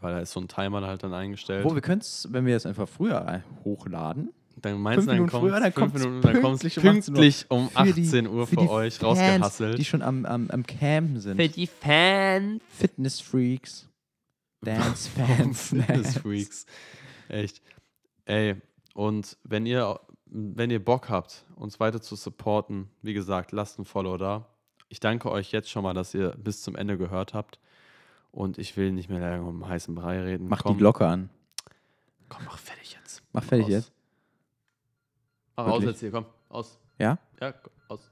[0.00, 1.64] weil da ist so ein Timer halt dann eingestellt.
[1.64, 5.30] Wo wir können es, wenn wir es einfach früher hochladen, dann meinst fünf du, dann
[5.30, 8.46] kommt früher, dann fünf kommt's Minuten, dann pünktlich pünktlich, um um für die- 18 Uhr
[8.46, 9.78] für, die euch Fans, rausgehasselt.
[9.78, 11.38] die schon am, am, am Campen sind.
[11.56, 12.62] die Fans.
[12.78, 13.88] Fitness-Freaks,
[14.62, 15.68] Dance-Fans.
[15.68, 16.66] Fitness-Freaks.
[17.28, 17.60] Echt.
[18.26, 18.56] Ey,
[18.94, 23.84] und wenn ihr, wenn ihr Bock habt, uns weiter zu supporten, wie gesagt, lasst ein
[23.84, 24.48] Follow da.
[24.88, 27.58] Ich danke euch jetzt schon mal, dass ihr bis zum Ende gehört habt.
[28.30, 30.48] Und ich will nicht mehr lange um heißen Brei reden.
[30.48, 31.30] Mach komm, die Glocke an.
[32.28, 33.22] Komm, mach fertig jetzt.
[33.32, 33.72] Mach fertig Aus.
[33.72, 33.92] jetzt.
[35.56, 36.26] Mach aus jetzt hier, komm.
[36.48, 36.78] Aus.
[36.98, 37.18] Ja?
[37.40, 37.54] Ja,
[37.88, 38.10] aus.